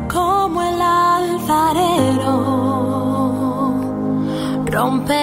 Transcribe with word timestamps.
Como 0.08 0.62
el 0.62 0.80
alfarero 0.80 2.34
rompe 4.66 5.19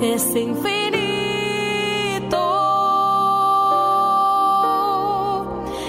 es 0.00 0.34
infinito. 0.34 0.80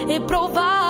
He 0.07 0.19
probado 0.21 0.80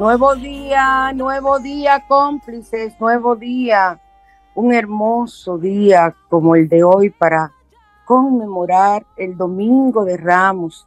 Nuevo 0.00 0.34
día, 0.34 1.12
nuevo 1.14 1.60
día, 1.60 2.04
cómplices, 2.08 2.98
nuevo 2.98 3.36
día. 3.36 4.00
Un 4.56 4.74
hermoso 4.74 5.56
día 5.56 6.16
como 6.28 6.56
el 6.56 6.68
de 6.68 6.82
hoy 6.82 7.10
para 7.10 7.52
conmemorar 8.04 9.06
el 9.16 9.36
Domingo 9.36 10.04
de 10.04 10.16
Ramos, 10.16 10.84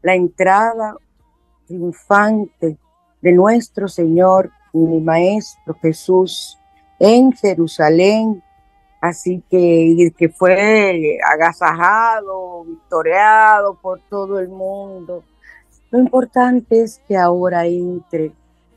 la 0.00 0.14
entrada 0.14 0.96
triunfante 1.66 2.78
de 3.20 3.32
nuestro 3.32 3.88
Señor 3.88 4.50
y 4.72 4.78
mi 4.78 5.00
Maestro 5.00 5.74
Jesús 5.82 6.58
en 6.98 7.32
Jerusalén. 7.32 8.42
Así 9.02 9.42
que, 9.50 10.14
que 10.16 10.30
fue 10.30 11.18
agasajado, 11.30 12.64
victoriado 12.64 13.74
por 13.74 14.00
todo 14.08 14.38
el 14.38 14.48
mundo. 14.48 15.24
Lo 15.90 15.98
importante 15.98 16.80
es 16.80 17.02
que 17.06 17.18
ahora 17.18 17.66
entre 17.66 18.32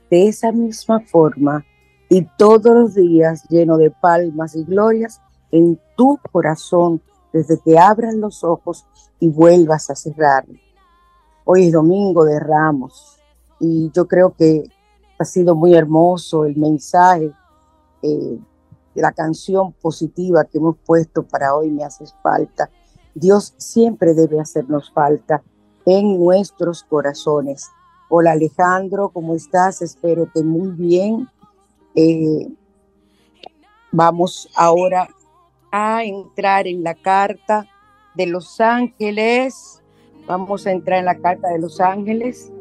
de 0.10 0.28
esa 0.28 0.52
misma 0.52 1.00
forma 1.02 1.66
y 2.10 2.28
todos 2.38 2.74
los 2.76 2.96
días 2.96 3.44
lleno 3.50 3.78
de 3.78 3.92
palmas 3.92 4.56
y 4.56 4.64
glorias 4.64 5.22
en 5.52 5.80
tu 5.96 6.20
corazón 6.32 7.02
desde 7.32 7.60
que 7.60 7.78
abran 7.78 8.20
los 8.20 8.44
ojos 8.44 8.86
y 9.20 9.30
vuelvas 9.30 9.90
a 9.90 9.96
cerrar. 9.96 10.46
Hoy 11.46 11.68
es 11.68 11.74
domingo 11.74 12.26
de 12.26 12.40
ramos 12.40 13.20
y 13.60 13.92
yo 13.94 14.08
creo 14.08 14.34
que 14.36 14.64
Ha 15.22 15.26
sido 15.26 15.54
muy 15.54 15.76
hermoso 15.76 16.46
el 16.46 16.56
mensaje, 16.56 17.30
eh, 18.02 18.40
la 18.96 19.12
canción 19.12 19.74
positiva 19.74 20.46
que 20.46 20.60
hemos 20.60 20.78
puesto 20.86 21.24
para 21.24 21.56
hoy, 21.56 21.70
Me 21.70 21.84
haces 21.84 22.16
falta. 22.24 22.70
Dios 23.14 23.54
siempre 23.58 24.14
debe 24.14 24.40
hacernos 24.40 24.94
falta 24.94 25.44
en 25.86 26.18
nuestros 26.18 26.84
corazones. 26.84 27.70
Hola 28.12 28.32
Alejandro, 28.32 29.10
¿cómo 29.10 29.36
estás? 29.36 29.84
Espero 29.84 30.28
que 30.34 30.42
muy 30.42 30.72
bien. 30.72 31.30
Eh, 31.94 32.48
vamos 33.92 34.50
ahora 34.56 35.08
a 35.72 36.04
entrar 36.04 36.66
en 36.66 36.84
la 36.84 36.96
carta 36.96 37.68
de 38.16 38.26
los 38.26 38.60
ángeles. 38.60 39.84
Vamos 40.26 40.66
a 40.66 40.72
entrar 40.72 40.98
en 40.98 41.06
la 41.06 41.20
carta 41.20 41.50
de 41.50 41.60
los 41.60 41.80
ángeles. 41.80 42.52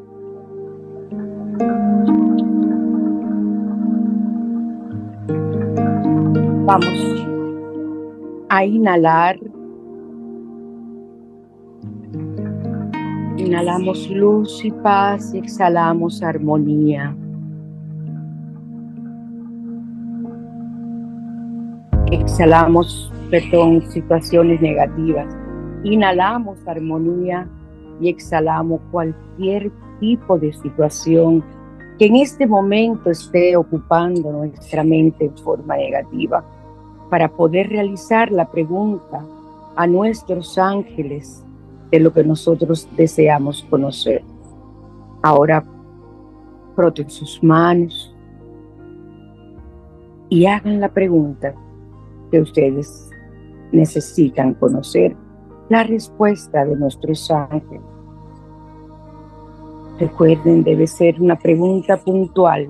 Vamos 6.67 7.27
a 8.50 8.65
inhalar. 8.67 9.39
Inhalamos 13.38 14.11
luz 14.11 14.64
y 14.64 14.73
paz 14.73 15.32
y 15.32 15.38
exhalamos 15.38 16.25
armonía. 16.25 17.17
Exhalamos, 22.11 23.12
perdón, 23.31 23.88
situaciones 23.90 24.61
negativas. 24.61 25.32
Inhalamos 25.85 26.58
armonía 26.67 27.49
y 28.00 28.08
exhalamos 28.08 28.81
cualquier 28.90 29.70
tipo 30.00 30.37
de 30.37 30.52
situación 30.52 31.44
que 31.96 32.06
en 32.06 32.17
este 32.17 32.44
momento 32.44 33.08
esté 33.08 33.56
ocupando 33.56 34.32
nuestra 34.32 34.82
mente 34.82 35.26
en 35.26 35.38
forma 35.38 35.76
negativa 35.76 36.44
para 37.08 37.29
poder 37.29 37.69
realizar 37.69 38.32
la 38.32 38.50
pregunta 38.50 39.25
a 39.76 39.87
nuestros 39.87 40.58
ángeles 40.58 41.44
de 41.90 42.00
lo 42.00 42.12
que 42.12 42.25
nosotros 42.25 42.88
deseamos 42.96 43.67
conocer. 43.70 44.23
Ahora 45.23 45.64
froten 46.76 47.11
sus 47.11 47.43
manos 47.43 48.14
y 50.29 50.46
hagan 50.46 50.81
la 50.81 50.93
pregunta 50.93 51.55
que 52.31 52.40
ustedes 52.40 53.11
necesitan 53.73 54.55
conocer 54.55 55.17
la 55.69 55.82
respuesta 55.82 56.64
de 56.64 56.76
nuestros 56.76 57.31
ángeles. 57.31 57.82
Recuerden, 59.99 60.62
debe 60.62 60.87
ser 60.87 61.20
una 61.20 61.37
pregunta 61.37 61.96
puntual. 61.96 62.69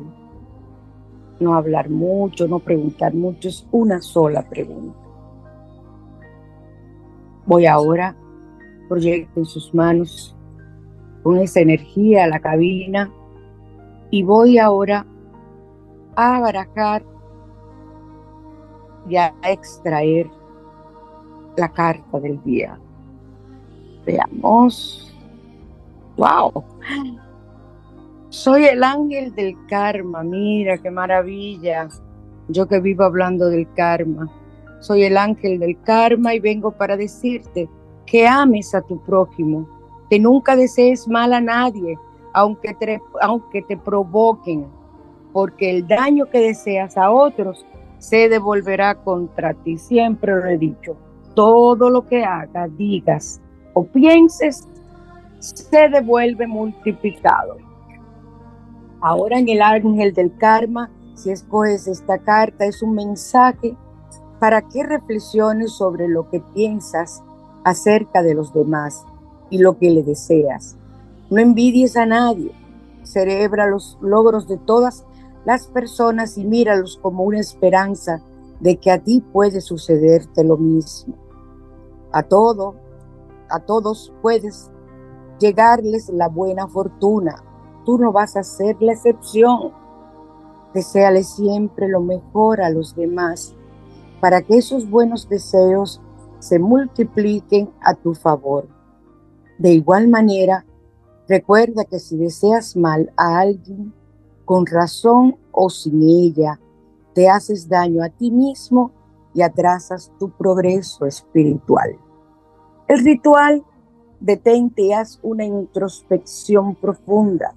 No 1.41 1.55
hablar 1.55 1.91
mucho, 1.91 2.49
no 2.49 2.59
preguntar 2.59 3.15
mucho, 3.15 3.49
es 3.49 3.67
una 3.71 4.01
sola 4.01 4.49
pregunta. 4.49 4.99
Voy 7.47 7.67
ahora, 7.67 8.17
proyecten 8.89 9.45
sus 9.45 9.75
manos 9.75 10.35
con 11.23 11.39
esa 11.39 11.61
energía 11.61 12.25
a 12.25 12.29
la 12.29 12.41
cabina 12.41 13.13
y 14.11 14.23
voy 14.23 14.59
ahora 14.59 15.07
a 16.17 16.41
barajar 16.41 17.05
y 19.09 19.17
a 19.17 19.35
extraer 19.45 20.31
la 21.57 21.69
carta 21.69 22.21
del 22.21 22.43
día. 22.43 22.79
Veamos. 24.07 25.05
¡Wow! 26.17 26.65
Soy 28.31 28.65
el 28.65 28.83
ángel 28.83 29.35
del 29.35 29.57
karma, 29.67 30.23
mira 30.23 30.79
qué 30.79 30.91
maravilla. 30.91 31.89
Yo 32.49 32.67
que 32.67 32.81
vivo 32.81 33.05
hablando 33.05 33.47
del 33.47 33.73
karma. 33.75 34.29
Soy 34.81 35.05
el 35.05 35.17
ángel 35.17 35.59
del 35.59 35.81
karma 35.83 36.35
y 36.35 36.41
vengo 36.41 36.73
para 36.73 36.97
decirte 36.97 37.69
que 38.11 38.27
ames 38.27 38.75
a 38.75 38.81
tu 38.81 38.99
prójimo, 39.01 39.67
que 40.09 40.19
nunca 40.19 40.57
desees 40.57 41.07
mal 41.07 41.33
a 41.33 41.41
nadie, 41.41 41.99
aunque 42.33 42.73
te, 42.75 43.03
aunque 43.21 43.63
te 43.63 43.77
provoquen, 43.77 44.67
porque 45.33 45.71
el 45.71 45.87
daño 45.87 46.27
que 46.27 46.41
deseas 46.41 46.97
a 46.97 47.11
otros 47.11 47.67
se 47.99 48.29
devolverá 48.29 48.95
contra 48.95 49.53
ti. 49.53 49.77
Siempre 49.77 50.35
lo 50.35 50.47
he 50.47 50.57
dicho, 50.57 50.97
todo 51.35 51.91
lo 51.91 52.07
que 52.07 52.25
hagas, 52.25 52.75
digas 52.77 53.41
o 53.75 53.85
pienses 53.85 54.67
se 55.39 55.89
devuelve 55.89 56.47
multiplicado. 56.47 57.59
Ahora 59.01 59.39
en 59.39 59.49
el 59.49 59.63
ángel 59.63 60.15
del 60.15 60.37
karma, 60.37 60.91
si 61.15 61.31
escoges 61.31 61.87
esta 61.87 62.19
carta, 62.19 62.65
es 62.65 62.83
un 62.83 62.95
mensaje 62.95 63.77
para 64.41 64.63
que 64.63 64.83
reflexiones 64.83 65.73
sobre 65.73 66.09
lo 66.09 66.29
que 66.31 66.41
piensas 66.55 67.23
acerca 67.69 68.23
de 68.23 68.35
los 68.35 68.53
demás 68.53 69.05
y 69.51 69.59
lo 69.59 69.79
que 69.79 69.91
le 69.91 70.03
deseas. 70.03 70.77
No 71.31 71.41
envidies 71.41 71.97
a 71.97 72.07
nadie, 72.07 72.53
celebra 73.03 73.67
los 73.67 73.99
logros 74.01 74.49
de 74.49 74.57
todas 74.59 75.05
las 75.45 75.67
personas 75.67 76.39
y 76.39 76.45
míralos 76.45 76.99
como 77.01 77.25
una 77.25 77.41
esperanza 77.41 78.23
de 78.61 78.77
que 78.77 78.91
a 78.91 78.99
ti 78.99 79.21
puede 79.21 79.61
sucederte 79.61 80.45
lo 80.45 80.57
mismo. 80.57 81.15
A 82.13 82.23
todo, 82.23 82.75
a 83.51 83.61
todos 83.61 84.13
puedes 84.23 84.71
llegarles 85.39 86.09
la 86.09 86.29
buena 86.29 86.69
fortuna. 86.69 87.45
Tú 87.85 87.99
no 87.99 88.13
vas 88.13 88.37
a 88.37 88.43
ser 88.43 88.77
la 88.81 88.93
excepción. 88.93 89.73
Deseale 90.75 91.23
siempre 91.23 91.89
lo 91.89 92.01
mejor 92.01 92.61
a 92.61 92.71
los 92.71 92.95
demás 92.95 93.55
para 94.21 94.43
que 94.43 94.59
esos 94.59 94.91
buenos 94.91 95.29
deseos 95.29 96.01
se 96.39 96.59
multipliquen 96.59 97.71
a 97.81 97.95
tu 97.95 98.15
favor. 98.15 98.69
De 99.59 99.73
igual 99.73 100.09
manera, 100.09 100.65
recuerda 101.29 101.85
que 101.85 101.99
si 101.99 102.17
deseas 102.17 102.77
mal 102.77 103.13
a 103.17 103.41
alguien, 103.41 103.93
con 104.45 104.65
razón 104.67 105.37
o 105.53 105.69
sin 105.69 106.03
ella, 106.03 106.61
te 107.15 107.29
haces 107.29 107.69
daño 107.69 108.03
a 108.03 108.09
ti 108.09 108.31
mismo 108.31 108.93
y 109.35 109.43
atrasas 109.43 110.13
tu 110.19 110.31
progreso 110.31 111.05
espiritual. 111.05 111.99
El 112.87 113.05
ritual 113.05 113.65
detente 114.21 114.83
y 114.83 114.93
haz 114.93 115.19
una 115.23 115.45
introspección 115.45 116.75
profunda 116.75 117.55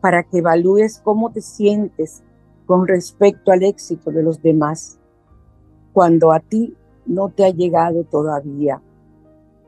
para 0.00 0.22
que 0.22 0.38
evalúes 0.38 1.00
cómo 1.04 1.30
te 1.30 1.40
sientes 1.40 2.22
con 2.66 2.86
respecto 2.86 3.52
al 3.52 3.62
éxito 3.62 4.10
de 4.10 4.22
los 4.22 4.42
demás 4.42 4.98
cuando 5.92 6.32
a 6.32 6.40
ti 6.40 6.76
no 7.08 7.30
te 7.30 7.44
ha 7.44 7.50
llegado 7.50 8.04
todavía. 8.04 8.80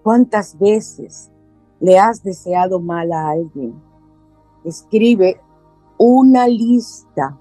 ¿Cuántas 0.03 0.59
veces 0.59 1.31
le 1.81 1.99
has 1.99 2.23
deseado 2.23 2.79
mal 2.79 3.13
a 3.13 3.31
alguien? 3.31 3.75
Escribe 4.65 5.41
una 5.99 6.47
lista 6.47 7.37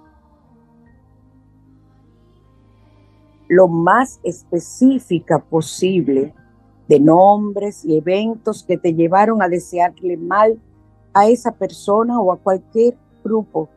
lo 3.48 3.68
más 3.68 4.20
específica 4.24 5.40
posible 5.40 6.34
de 6.88 7.00
nombres 7.00 7.84
y 7.84 7.98
eventos 7.98 8.64
que 8.64 8.78
te 8.78 8.94
llevaron 8.94 9.42
a 9.42 9.50
desearle 9.50 10.18
mal 10.18 10.60
a 11.14 11.28
esa 11.28 11.52
persona 11.52 12.20
o 12.20 12.32
a 12.32 12.38
cualquier 12.38 12.98
grupo 13.24 13.70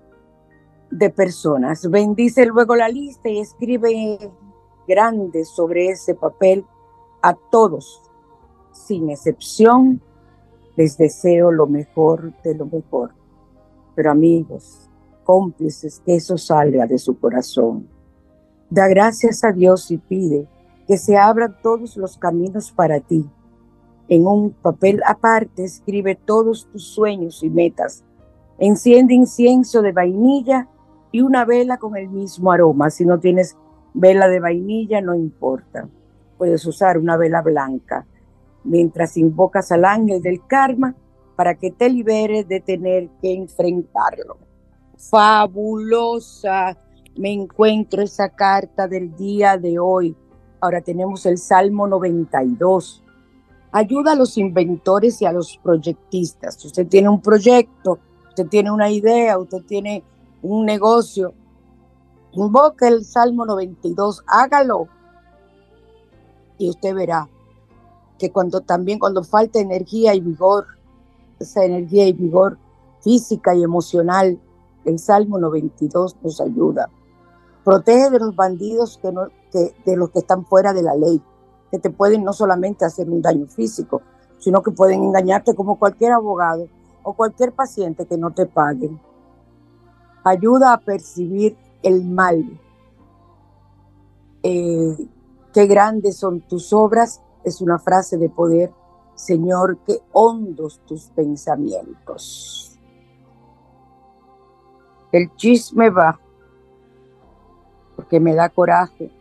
de 0.90 1.10
personas. 1.10 1.88
Bendice 1.90 2.46
luego 2.46 2.76
la 2.76 2.88
lista 2.88 3.28
y 3.28 3.40
escribe 3.40 4.18
grande 4.86 5.44
sobre 5.44 5.88
ese 5.88 6.14
papel 6.14 6.64
a 7.22 7.34
todos, 7.34 8.02
sin 8.72 9.10
excepción. 9.10 10.00
Les 10.76 10.96
deseo 10.96 11.50
lo 11.50 11.66
mejor 11.66 12.32
de 12.42 12.54
lo 12.54 12.66
mejor. 12.66 13.12
Pero 13.94 14.10
amigos, 14.10 14.88
cómplices, 15.24 16.00
que 16.04 16.16
eso 16.16 16.38
salga 16.38 16.86
de 16.86 16.98
su 16.98 17.18
corazón. 17.18 17.88
Da 18.70 18.88
gracias 18.88 19.44
a 19.44 19.52
Dios 19.52 19.90
y 19.90 19.98
pide 19.98 20.48
que 20.86 20.96
se 20.96 21.16
abran 21.16 21.56
todos 21.62 21.96
los 21.96 22.16
caminos 22.16 22.72
para 22.72 23.00
ti. 23.00 23.28
En 24.08 24.26
un 24.26 24.50
papel 24.50 25.02
aparte 25.06 25.64
escribe 25.64 26.14
todos 26.16 26.68
tus 26.70 26.84
sueños 26.84 27.42
y 27.42 27.50
metas. 27.50 28.04
Enciende 28.58 29.14
incienso 29.14 29.82
de 29.82 29.92
vainilla 29.92 30.68
y 31.10 31.20
una 31.20 31.44
vela 31.44 31.78
con 31.78 31.96
el 31.96 32.08
mismo 32.08 32.50
aroma. 32.50 32.90
Si 32.90 33.04
no 33.04 33.20
tienes 33.20 33.56
vela 33.94 34.28
de 34.28 34.40
vainilla, 34.40 35.00
no 35.00 35.14
importa. 35.14 35.88
Puedes 36.38 36.64
usar 36.66 36.98
una 36.98 37.16
vela 37.16 37.42
blanca 37.42 38.06
mientras 38.64 39.16
invocas 39.16 39.72
al 39.72 39.84
ángel 39.84 40.22
del 40.22 40.46
karma 40.46 40.94
para 41.36 41.54
que 41.54 41.70
te 41.70 41.88
libere 41.88 42.44
de 42.44 42.60
tener 42.60 43.08
que 43.20 43.34
enfrentarlo. 43.34 44.38
Fabulosa 44.96 46.76
me 47.16 47.32
encuentro 47.32 48.02
esa 48.02 48.28
carta 48.28 48.88
del 48.88 49.14
día 49.16 49.58
de 49.58 49.78
hoy 49.78 50.16
Ahora 50.62 50.80
tenemos 50.80 51.26
el 51.26 51.38
Salmo 51.38 51.88
92. 51.88 53.02
Ayuda 53.72 54.12
a 54.12 54.14
los 54.14 54.38
inventores 54.38 55.20
y 55.20 55.24
a 55.24 55.32
los 55.32 55.58
proyectistas. 55.60 56.64
Usted 56.64 56.86
tiene 56.86 57.08
un 57.08 57.20
proyecto, 57.20 57.98
usted 58.28 58.46
tiene 58.46 58.70
una 58.70 58.88
idea, 58.88 59.38
usted 59.38 59.62
tiene 59.66 60.04
un 60.40 60.64
negocio, 60.64 61.34
invoque 62.32 62.88
el 62.88 63.04
Salmo 63.04 63.46
92, 63.46 64.24
hágalo. 64.26 64.88
Y 66.58 66.70
usted 66.70 66.94
verá 66.94 67.28
que 68.18 68.30
cuando 68.30 68.60
también 68.60 68.98
cuando 68.98 69.24
falta 69.24 69.58
energía 69.58 70.14
y 70.14 70.20
vigor, 70.20 70.66
esa 71.38 71.64
energía 71.64 72.06
y 72.06 72.12
vigor 72.12 72.58
física 73.00 73.54
y 73.54 73.62
emocional, 73.62 74.38
el 74.84 74.98
Salmo 74.98 75.38
92 75.38 76.16
nos 76.22 76.40
ayuda. 76.40 76.88
Protege 77.64 78.10
de 78.10 78.18
los 78.18 78.34
bandidos 78.34 78.98
que 79.00 79.12
no, 79.12 79.28
que, 79.50 79.74
de 79.84 79.96
los 79.96 80.10
que 80.10 80.20
están 80.20 80.44
fuera 80.44 80.72
de 80.72 80.82
la 80.82 80.94
ley, 80.94 81.22
que 81.70 81.78
te 81.78 81.90
pueden 81.90 82.24
no 82.24 82.32
solamente 82.32 82.84
hacer 82.84 83.08
un 83.08 83.22
daño 83.22 83.46
físico, 83.46 84.02
sino 84.38 84.62
que 84.62 84.72
pueden 84.72 85.04
engañarte 85.04 85.54
como 85.54 85.78
cualquier 85.78 86.12
abogado 86.12 86.66
o 87.02 87.14
cualquier 87.14 87.52
paciente 87.52 88.06
que 88.06 88.18
no 88.18 88.32
te 88.32 88.46
paguen. 88.46 89.00
Ayuda 90.24 90.72
a 90.72 90.78
percibir 90.78 91.56
el 91.82 92.04
mal. 92.04 92.60
Eh, 94.42 94.96
qué 95.52 95.66
grandes 95.66 96.16
son 96.16 96.40
tus 96.40 96.72
obras 96.72 97.22
es 97.44 97.60
una 97.60 97.78
frase 97.78 98.16
de 98.16 98.28
poder. 98.28 98.72
Señor, 99.14 99.78
qué 99.86 100.00
hondos 100.12 100.80
tus 100.86 101.06
pensamientos. 101.10 102.78
El 105.12 105.34
chisme 105.36 105.90
va, 105.90 106.18
porque 107.94 108.18
me 108.18 108.34
da 108.34 108.48
coraje, 108.48 109.12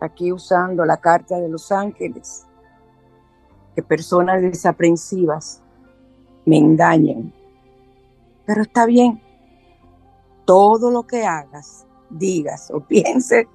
aquí 0.00 0.30
usando 0.32 0.84
la 0.84 0.98
carta 0.98 1.38
de 1.38 1.48
los 1.48 1.72
ángeles, 1.72 2.46
que 3.74 3.82
personas 3.82 4.42
desaprensivas 4.42 5.62
me 6.44 6.58
engañen. 6.58 7.32
Pero 8.44 8.62
está 8.62 8.84
bien, 8.84 9.22
todo 10.48 10.90
lo 10.90 11.06
que 11.06 11.26
hagas, 11.26 11.86
digas 12.08 12.70
o 12.70 12.80
pienses, 12.88 13.46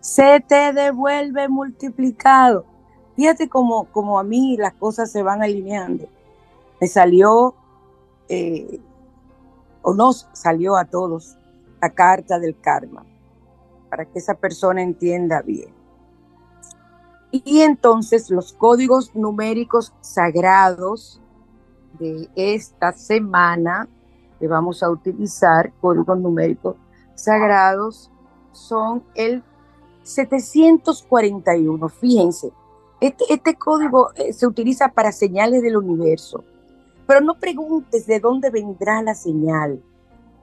se 0.00 0.44
te 0.46 0.74
devuelve 0.74 1.48
multiplicado. 1.48 2.66
Fíjate 3.16 3.48
cómo, 3.48 3.86
como 3.86 4.18
a 4.18 4.22
mí 4.22 4.58
las 4.58 4.74
cosas 4.74 5.10
se 5.10 5.22
van 5.22 5.42
alineando. 5.42 6.06
Me 6.78 6.88
salió, 6.88 7.54
eh, 8.28 8.80
o 9.80 9.94
nos 9.94 10.28
salió 10.34 10.76
a 10.76 10.84
todos, 10.84 11.38
la 11.80 11.88
carta 11.88 12.38
del 12.38 12.60
karma, 12.60 13.06
para 13.88 14.04
que 14.04 14.18
esa 14.18 14.34
persona 14.34 14.82
entienda 14.82 15.40
bien. 15.40 15.72
Y 17.30 17.60
entonces 17.60 18.28
los 18.28 18.52
códigos 18.52 19.14
numéricos 19.14 19.94
sagrados 20.02 21.18
de 21.98 22.28
esta 22.34 22.92
semana 22.92 23.88
que 24.42 24.48
vamos 24.48 24.82
a 24.82 24.90
utilizar, 24.90 25.72
códigos 25.80 26.18
numéricos 26.18 26.74
sagrados, 27.14 28.10
son 28.50 29.04
el 29.14 29.44
741. 30.02 31.88
Fíjense, 31.88 32.50
este, 33.00 33.24
este, 33.32 33.54
código 33.54 34.10
eh, 34.16 34.32
se 34.32 34.48
utiliza 34.48 34.88
para 34.88 35.12
señales 35.12 35.62
del 35.62 35.76
universo, 35.76 36.42
pero 37.06 37.20
no 37.20 37.38
preguntes 37.38 38.04
de 38.04 38.18
dónde 38.18 38.50
vendrá 38.50 39.00
la 39.00 39.14
señal. 39.14 39.80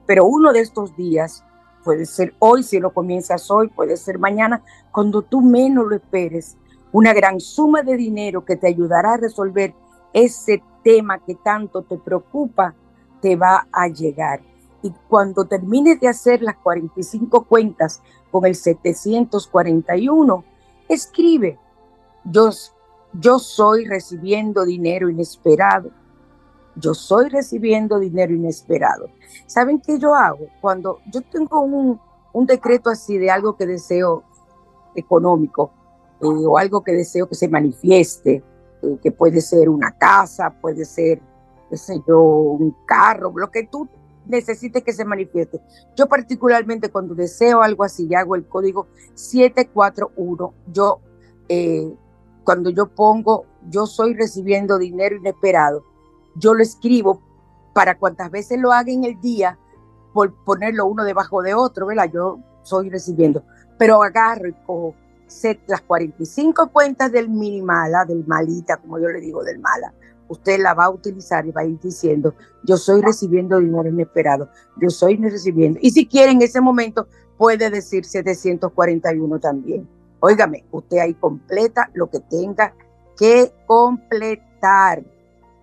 Pero 0.06 0.24
uno 0.24 0.54
de 0.54 0.60
estos 0.60 0.96
días, 0.96 1.44
puede 1.84 2.06
ser 2.06 2.32
hoy, 2.38 2.62
si 2.62 2.80
lo 2.80 2.94
comienzas 2.94 3.50
hoy, 3.50 3.68
puede 3.68 3.98
ser 3.98 4.18
mañana, 4.18 4.64
cuando 4.92 5.20
tú 5.20 5.42
menos 5.42 5.86
lo 5.86 5.94
esperes, 5.94 6.56
una 6.90 7.12
gran 7.12 7.38
suma 7.38 7.82
de 7.82 7.98
dinero 7.98 8.46
que 8.46 8.56
te 8.56 8.68
ayudará 8.68 9.12
a 9.12 9.18
resolver 9.18 9.74
ese 10.14 10.62
tema 10.82 11.18
que 11.18 11.34
tanto 11.34 11.82
te 11.82 11.98
preocupa, 11.98 12.74
te 13.20 13.36
va 13.36 13.66
a 13.72 13.88
llegar. 13.88 14.40
Y 14.82 14.92
cuando 15.08 15.44
termines 15.44 16.00
de 16.00 16.08
hacer 16.08 16.42
las 16.42 16.56
45 16.56 17.44
cuentas 17.44 18.00
con 18.30 18.46
el 18.46 18.54
741, 18.54 20.44
escribe 20.88 21.58
yo, 22.24 22.50
yo 23.12 23.38
soy 23.38 23.86
recibiendo 23.86 24.64
dinero 24.64 25.08
inesperado. 25.08 25.90
Yo 26.76 26.94
soy 26.94 27.28
recibiendo 27.28 27.98
dinero 27.98 28.34
inesperado. 28.34 29.08
¿Saben 29.46 29.80
qué 29.80 29.98
yo 29.98 30.14
hago? 30.14 30.46
Cuando 30.60 31.00
yo 31.12 31.20
tengo 31.22 31.60
un, 31.60 32.00
decreto 32.46 32.90
así 32.90 33.18
de 33.18 33.30
algo 33.30 33.56
que 33.56 33.66
deseo 33.66 34.22
económico 34.94 35.72
eh, 36.20 36.26
o 36.26 36.56
algo 36.56 36.82
que 36.82 36.92
deseo 36.92 37.28
que 37.28 37.34
se 37.34 37.48
manifieste, 37.48 38.42
eh, 38.82 38.98
que 39.02 39.10
puede 39.12 39.40
ser 39.40 39.68
una 39.68 39.92
casa, 39.92 40.54
puede 40.60 40.84
ser, 40.84 41.20
qué 41.70 41.76
sé 41.76 42.02
yo, 42.06 42.20
un 42.20 42.76
carro, 42.86 43.32
lo 43.34 43.50
que 43.50 43.66
tú 43.66 43.88
necesites 44.26 44.82
que 44.82 44.92
se 44.92 45.04
manifieste. 45.04 45.60
Yo 45.96 46.06
particularmente 46.06 46.90
cuando 46.90 47.14
deseo 47.14 47.62
algo 47.62 47.84
así, 47.84 48.12
hago 48.14 48.34
el 48.34 48.46
código 48.46 48.88
741, 49.14 50.54
yo 50.72 51.00
eh, 51.48 51.92
cuando 52.44 52.70
yo 52.70 52.88
pongo, 52.88 53.46
yo 53.68 53.86
soy 53.86 54.14
recibiendo 54.14 54.78
dinero 54.78 55.16
inesperado, 55.16 55.84
yo 56.36 56.54
lo 56.54 56.62
escribo 56.62 57.22
para 57.72 57.98
cuantas 57.98 58.30
veces 58.30 58.58
lo 58.58 58.72
haga 58.72 58.92
en 58.92 59.04
el 59.04 59.20
día, 59.20 59.58
por 60.12 60.34
ponerlo 60.44 60.86
uno 60.86 61.04
debajo 61.04 61.42
de 61.42 61.54
otro, 61.54 61.86
¿verdad? 61.86 62.10
Yo 62.12 62.40
soy 62.62 62.90
recibiendo, 62.90 63.44
pero 63.78 64.02
agarro 64.02 64.48
y 64.48 64.52
cojo 64.66 64.94
las 65.66 65.80
45 65.82 66.70
cuentas 66.72 67.12
del 67.12 67.28
minimala, 67.28 68.04
del 68.04 68.26
malita, 68.26 68.78
como 68.78 68.98
yo 68.98 69.08
le 69.08 69.20
digo, 69.20 69.44
del 69.44 69.60
mala. 69.60 69.94
Usted 70.30 70.58
la 70.60 70.74
va 70.74 70.84
a 70.84 70.90
utilizar 70.90 71.44
y 71.44 71.50
va 71.50 71.62
a 71.62 71.64
ir 71.64 71.80
diciendo, 71.80 72.36
yo 72.62 72.76
soy 72.76 73.02
recibiendo 73.02 73.58
dinero 73.58 73.88
inesperado, 73.88 74.48
yo 74.80 74.88
soy 74.88 75.16
recibiendo. 75.16 75.80
Y 75.82 75.90
si 75.90 76.06
quiere 76.06 76.30
en 76.30 76.40
ese 76.40 76.60
momento, 76.60 77.08
puede 77.36 77.68
decir 77.68 78.04
741 78.04 79.40
también. 79.40 79.88
Óigame, 80.20 80.64
usted 80.70 80.98
ahí 80.98 81.14
completa 81.14 81.90
lo 81.94 82.08
que 82.08 82.20
tenga 82.20 82.76
que 83.18 83.52
completar. 83.66 85.02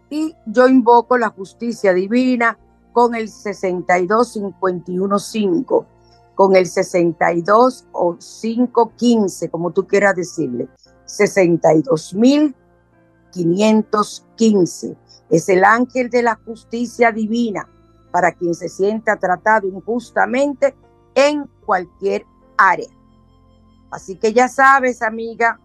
Y 0.10 0.36
yo 0.46 0.68
invoco 0.68 1.18
la 1.18 1.30
justicia 1.30 1.94
divina 1.94 2.60
con 2.92 3.16
el 3.16 3.30
62515, 3.30 5.86
con 6.36 6.58
el 6.58 6.68
62 6.68 7.88
o 7.94 8.18
515, 8.18 9.50
como 9.50 9.72
tú 9.72 9.88
quieras 9.88 10.14
decirle. 10.16 10.68
62515. 13.32 14.98
Es 15.30 15.50
el 15.50 15.64
ángel 15.64 16.10
de 16.10 16.24
la 16.24 16.36
justicia 16.46 17.12
divina 17.12 17.68
para 18.12 18.32
quien 18.32 18.56
se 18.56 18.70
sienta 18.70 19.18
tratado 19.18 19.68
injustamente 19.68 20.76
en 21.14 21.46
cualquier 21.66 22.26
área. 22.58 22.90
Así 23.92 24.16
que 24.16 24.34
ya 24.34 24.48
sabes, 24.48 25.02
amiga, 25.02 25.60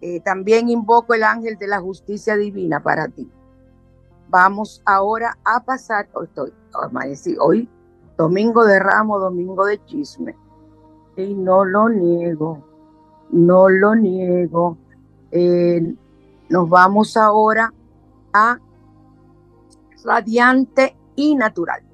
eh, 0.00 0.20
también 0.20 0.68
invoco 0.68 1.14
el 1.14 1.24
ángel 1.24 1.56
de 1.58 1.68
la 1.68 1.80
justicia 1.80 2.36
divina 2.36 2.82
para 2.82 3.08
ti. 3.08 3.30
Vamos 4.28 4.82
ahora 4.84 5.38
a 5.44 5.64
pasar, 5.64 6.08
hoy, 6.14 6.28
estoy, 7.10 7.36
hoy 7.38 7.68
domingo 8.16 8.64
de 8.64 8.78
ramo, 8.78 9.18
domingo 9.18 9.64
de 9.66 9.82
chisme. 9.84 10.34
Y 11.16 11.34
no 11.34 11.64
lo 11.64 11.88
niego, 11.88 12.62
no 13.30 13.68
lo 13.68 13.94
niego. 13.94 14.76
Nos 16.48 16.68
vamos 16.68 17.16
ahora 17.16 17.72
a 18.32 18.58
radiante 20.04 20.96
y 21.16 21.34
natural. 21.34 21.86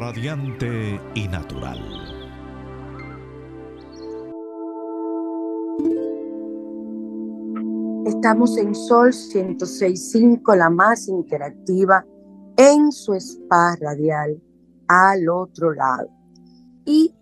radiante 0.00 1.00
y 1.14 1.28
natural. 1.28 1.78
Estamos 8.06 8.56
en 8.56 8.74
Sol 8.74 9.10
106.5, 9.10 10.56
la 10.56 10.70
más 10.70 11.06
interactiva, 11.06 12.06
en 12.56 12.92
su 12.92 13.12
spa 13.14 13.76
radial 13.80 14.40
al 14.88 15.28
otro 15.28 15.74
lado. 15.74 16.08
Y 16.86 17.14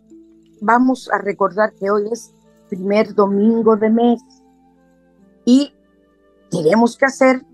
vamos 0.60 1.10
a 1.12 1.18
recordar 1.18 1.74
que 1.74 1.90
hoy 1.90 2.08
es 2.12 2.32
primer 2.68 3.14
domingo 3.14 3.76
de 3.76 3.90
mes 3.90 4.22
y 5.44 5.74
tenemos 6.50 6.96
que 6.96 7.06
hacer 7.06 7.44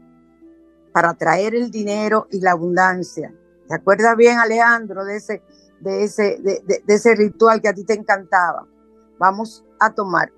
para 0.93 1.15
traer 1.15 1.55
el 1.55 1.71
dinero 1.71 2.29
y 2.31 2.41
la 2.41 2.53
abundancia 2.53 3.33
¿Te 3.69 3.75
acuerdas 3.75 4.17
bien, 4.17 4.39
Alejandro, 4.39 5.05
de 5.05 5.17
ese, 5.17 5.43
de 5.81 6.05
ese, 6.05 6.39
de, 6.41 6.83
ese 6.87 7.15
ritual 7.15 7.63
que 7.63 7.69
a 7.69 7.75
ti 7.75 7.85
te 7.85 7.95
encantaba? 7.95 8.67
Vamos 9.19 9.65
a 9.81 9.95
tomar 9.95 10.31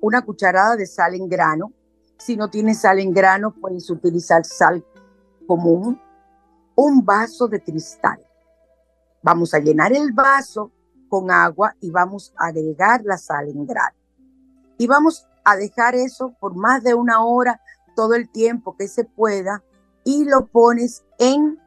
una 0.00 0.22
cucharada 0.22 0.76
de 0.76 0.86
sal 0.86 1.14
en 1.14 1.28
grano. 1.28 1.72
Si 2.16 2.36
no 2.36 2.48
tienes 2.48 2.80
sal 2.80 3.00
en 3.00 3.12
grano, 3.12 3.54
puedes 3.54 3.90
utilizar 3.90 4.44
sal 4.44 4.84
común. 5.46 6.00
Un 6.74 7.04
vaso 7.04 7.48
de 7.48 7.62
cristal. 7.62 8.24
Vamos 9.22 9.52
a 9.52 9.58
llenar 9.58 9.92
el 9.92 10.12
vaso 10.12 10.72
con 11.08 11.30
agua 11.30 11.74
y 11.80 11.90
vamos 11.90 12.32
a 12.36 12.46
agregar 12.46 13.02
la 13.04 13.18
sal 13.18 13.48
en 13.48 13.66
grano. 13.66 13.96
Y 14.76 14.86
vamos 14.86 15.26
a 15.44 15.56
dejar 15.56 15.94
eso 15.94 16.34
por 16.38 16.54
más 16.54 16.82
de 16.82 16.94
una 16.94 17.24
hora, 17.24 17.60
todo 17.96 18.14
el 18.14 18.28
tiempo 18.30 18.76
que 18.76 18.86
se 18.86 19.04
pueda, 19.04 19.62
y 20.04 20.24
lo 20.24 20.46
pones 20.46 21.04
en, 21.18 21.58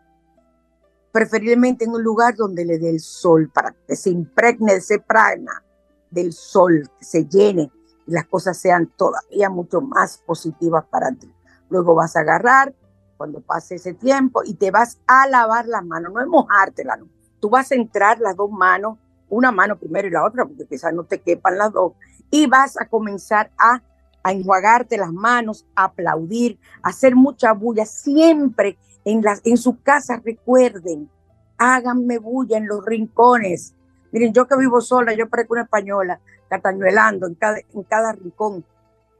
preferiblemente 1.11 1.85
en 1.85 1.91
un 1.91 2.03
lugar 2.03 2.35
donde 2.35 2.65
le 2.65 2.79
dé 2.79 2.89
el 2.89 2.99
sol 2.99 3.51
para 3.53 3.75
que 3.87 3.95
se 3.95 4.09
impregne, 4.09 4.79
se 4.81 4.99
prana 4.99 5.63
del 6.09 6.33
sol, 6.33 6.89
se 6.99 7.25
llene 7.25 7.71
y 8.07 8.11
las 8.11 8.25
cosas 8.27 8.57
sean 8.57 8.87
todavía 8.95 9.49
mucho 9.49 9.81
más 9.81 10.17
positivas 10.19 10.85
para 10.89 11.11
ti. 11.11 11.31
Luego 11.69 11.95
vas 11.95 12.15
a 12.15 12.21
agarrar 12.21 12.73
cuando 13.17 13.41
pase 13.41 13.75
ese 13.75 13.93
tiempo 13.93 14.41
y 14.43 14.55
te 14.55 14.71
vas 14.71 14.99
a 15.05 15.27
lavar 15.27 15.67
las 15.67 15.85
manos, 15.85 16.11
no 16.11 16.21
es 16.21 16.27
mojártela, 16.27 16.97
no. 16.97 17.07
Tú 17.39 17.49
vas 17.49 17.71
a 17.71 17.75
entrar 17.75 18.19
las 18.19 18.35
dos 18.35 18.51
manos, 18.51 18.97
una 19.31 19.51
mano 19.51 19.77
primero 19.77 20.07
y 20.07 20.11
la 20.11 20.25
otra, 20.25 20.45
porque 20.45 20.65
quizás 20.65 20.93
no 20.93 21.03
te 21.03 21.19
quepan 21.19 21.57
las 21.57 21.71
dos, 21.71 21.93
y 22.29 22.47
vas 22.47 22.79
a 22.79 22.85
comenzar 22.85 23.51
a, 23.57 23.81
a 24.23 24.31
enjuagarte 24.31 24.97
las 24.97 25.11
manos, 25.11 25.65
a 25.75 25.85
aplaudir, 25.85 26.59
a 26.83 26.89
hacer 26.89 27.15
mucha 27.15 27.53
bulla. 27.53 27.85
Siempre 27.85 28.77
en, 29.03 29.21
las, 29.21 29.41
en 29.43 29.57
su 29.57 29.81
casa 29.81 30.21
recuerden, 30.23 31.09
háganme 31.57 32.17
bulla 32.19 32.57
en 32.57 32.67
los 32.67 32.85
rincones. 32.85 33.73
Miren, 34.11 34.33
yo 34.33 34.47
que 34.47 34.57
vivo 34.57 34.81
sola, 34.81 35.13
yo 35.13 35.29
parezco 35.29 35.53
una 35.53 35.63
española, 35.63 36.19
catañuelando 36.49 37.27
en 37.27 37.35
cada, 37.35 37.59
en 37.73 37.83
cada 37.83 38.11
rincón, 38.11 38.65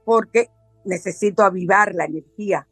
porque 0.03 0.49
necesito 0.83 1.43
avivar 1.43 1.95
la 1.95 2.05
energía, 2.05 2.67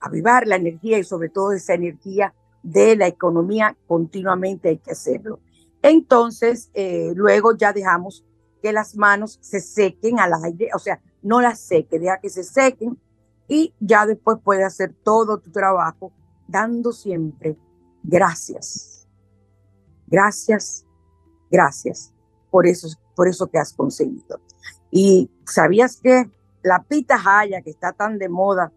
avivar 0.00 0.46
la 0.46 0.56
energía 0.56 0.98
y 0.98 1.04
sobre 1.04 1.28
todo 1.30 1.52
esa 1.52 1.74
energía 1.74 2.34
de 2.62 2.96
la 2.96 3.06
economía, 3.06 3.76
continuamente 3.86 4.68
hay 4.68 4.78
que 4.78 4.92
hacerlo. 4.92 5.40
Entonces, 5.82 6.70
eh, 6.74 7.12
luego 7.14 7.56
ya 7.56 7.72
dejamos 7.72 8.24
que 8.62 8.72
las 8.72 8.96
manos 8.96 9.38
se 9.42 9.60
sequen 9.60 10.20
al 10.20 10.32
aire, 10.44 10.70
o 10.74 10.78
sea, 10.78 11.00
no 11.22 11.40
las 11.40 11.58
seque, 11.58 11.98
deja 11.98 12.20
que 12.20 12.30
se 12.30 12.44
sequen 12.44 12.98
y 13.48 13.74
ya 13.80 14.06
después 14.06 14.38
puedes 14.42 14.64
hacer 14.64 14.94
todo 15.02 15.38
tu 15.38 15.50
trabajo 15.50 16.12
dando 16.46 16.92
siempre 16.92 17.56
gracias. 18.02 19.06
Gracias, 20.06 20.84
gracias 21.50 22.12
por 22.50 22.66
eso, 22.66 22.88
por 23.16 23.28
eso 23.28 23.46
que 23.48 23.58
has 23.58 23.72
conseguido. 23.72 24.40
Y 24.90 25.30
sabías 25.46 25.96
que 25.96 26.30
la 26.62 26.82
pita 26.82 27.18
jaya 27.18 27.62
que 27.62 27.70
está 27.70 27.92
tan 27.92 28.18
de 28.18 28.28
moda, 28.28 28.72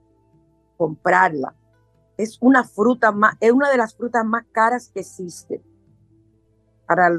comprarla, 0.78 1.56
es 2.18 2.38
una 2.42 2.64
fruta 2.64 3.12
más, 3.12 3.36
es 3.42 3.52
una 3.52 3.70
de 3.70 3.78
las 3.78 3.96
frutas 3.96 4.26
más 4.26 4.46
caras 4.52 4.90
que 4.94 5.02
existe. 5.02 5.62
Para 6.86 7.10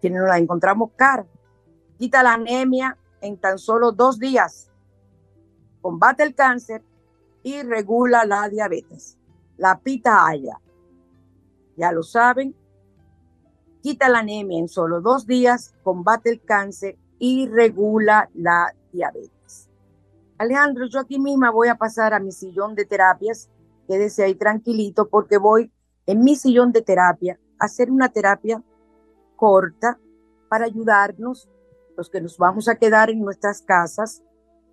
quienes 0.00 0.20
nos 0.20 0.28
la 0.28 0.38
encontramos 0.38 0.90
cara. 0.96 1.26
Quita 1.98 2.22
la 2.22 2.34
anemia 2.34 2.96
en 3.20 3.36
tan 3.36 3.58
solo 3.58 3.92
dos 3.92 4.18
días, 4.18 4.70
combate 5.80 6.22
el 6.22 6.34
cáncer 6.34 6.82
y 7.42 7.62
regula 7.62 8.24
la 8.24 8.48
diabetes. 8.48 9.18
La 9.56 9.80
pita 9.80 10.26
haya, 10.26 10.60
ya 11.76 11.90
lo 11.90 12.02
saben, 12.04 12.54
quita 13.82 14.08
la 14.08 14.20
anemia 14.20 14.58
en 14.58 14.68
solo 14.68 15.00
dos 15.00 15.26
días, 15.26 15.74
combate 15.82 16.30
el 16.30 16.40
cáncer 16.40 16.96
y 17.18 17.48
regula 17.48 18.30
la 18.34 18.72
diabetes. 18.92 19.68
Alejandro, 20.38 20.86
yo 20.86 21.00
aquí 21.00 21.18
misma 21.18 21.50
voy 21.50 21.68
a 21.68 21.74
pasar 21.74 22.14
a 22.14 22.20
mi 22.20 22.30
sillón 22.30 22.76
de 22.76 22.84
terapias, 22.84 23.50
quédese 23.88 24.22
ahí 24.22 24.36
tranquilito 24.36 25.08
porque 25.08 25.38
voy 25.38 25.72
en 26.06 26.20
mi 26.20 26.36
sillón 26.36 26.70
de 26.70 26.82
terapia 26.82 27.40
a 27.58 27.64
hacer 27.64 27.90
una 27.90 28.08
terapia 28.10 28.62
corta 29.38 29.98
para 30.50 30.66
ayudarnos 30.66 31.48
los 31.96 32.10
que 32.10 32.20
nos 32.20 32.36
vamos 32.36 32.68
a 32.68 32.74
quedar 32.74 33.08
en 33.08 33.20
nuestras 33.20 33.62
casas 33.62 34.22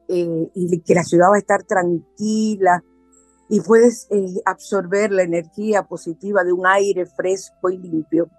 eh, 0.09 0.51
y 0.53 0.81
que 0.81 0.93
la 0.93 1.03
ciudad 1.03 1.29
va 1.31 1.35
a 1.35 1.39
estar 1.39 1.63
tranquila 1.63 2.83
y 3.47 3.61
puedes 3.61 4.07
eh, 4.11 4.41
absorber 4.45 5.11
la 5.11 5.23
energía 5.23 5.83
positiva 5.83 6.43
de 6.43 6.51
un 6.51 6.65
aire 6.65 7.05
fresco 7.05 7.69
y 7.69 7.77
limpio. 7.77 8.29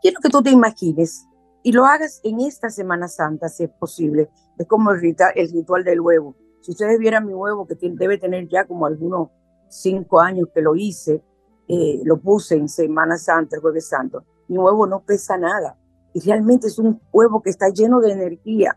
Quiero 0.00 0.20
que 0.22 0.28
tú 0.30 0.42
te 0.42 0.50
imagines 0.50 1.26
y 1.62 1.72
lo 1.72 1.84
hagas 1.84 2.20
en 2.24 2.40
esta 2.40 2.70
Semana 2.70 3.08
Santa, 3.08 3.48
si 3.48 3.64
es 3.64 3.70
posible. 3.70 4.30
Es 4.58 4.66
como 4.66 4.92
el 4.92 5.00
ritual, 5.00 5.32
el 5.34 5.50
ritual 5.52 5.84
del 5.84 6.00
huevo. 6.00 6.36
Si 6.60 6.70
ustedes 6.70 6.98
vieran 6.98 7.26
mi 7.26 7.34
huevo, 7.34 7.66
que 7.66 7.76
debe 7.80 8.18
tener 8.18 8.48
ya 8.48 8.64
como 8.64 8.86
algunos 8.86 9.28
cinco 9.68 10.20
años 10.20 10.48
que 10.54 10.62
lo 10.62 10.76
hice, 10.76 11.22
eh, 11.68 12.00
lo 12.04 12.20
puse 12.20 12.56
en 12.56 12.68
Semana 12.68 13.16
Santa, 13.16 13.56
el 13.56 13.62
Jueves 13.62 13.88
Santo, 13.88 14.24
mi 14.52 14.58
huevo 14.58 14.86
no 14.86 15.00
pesa 15.00 15.38
nada 15.38 15.78
y 16.12 16.20
realmente 16.20 16.66
es 16.66 16.78
un 16.78 17.00
huevo 17.10 17.40
que 17.40 17.50
está 17.50 17.70
lleno 17.70 18.00
de 18.00 18.12
energía. 18.12 18.76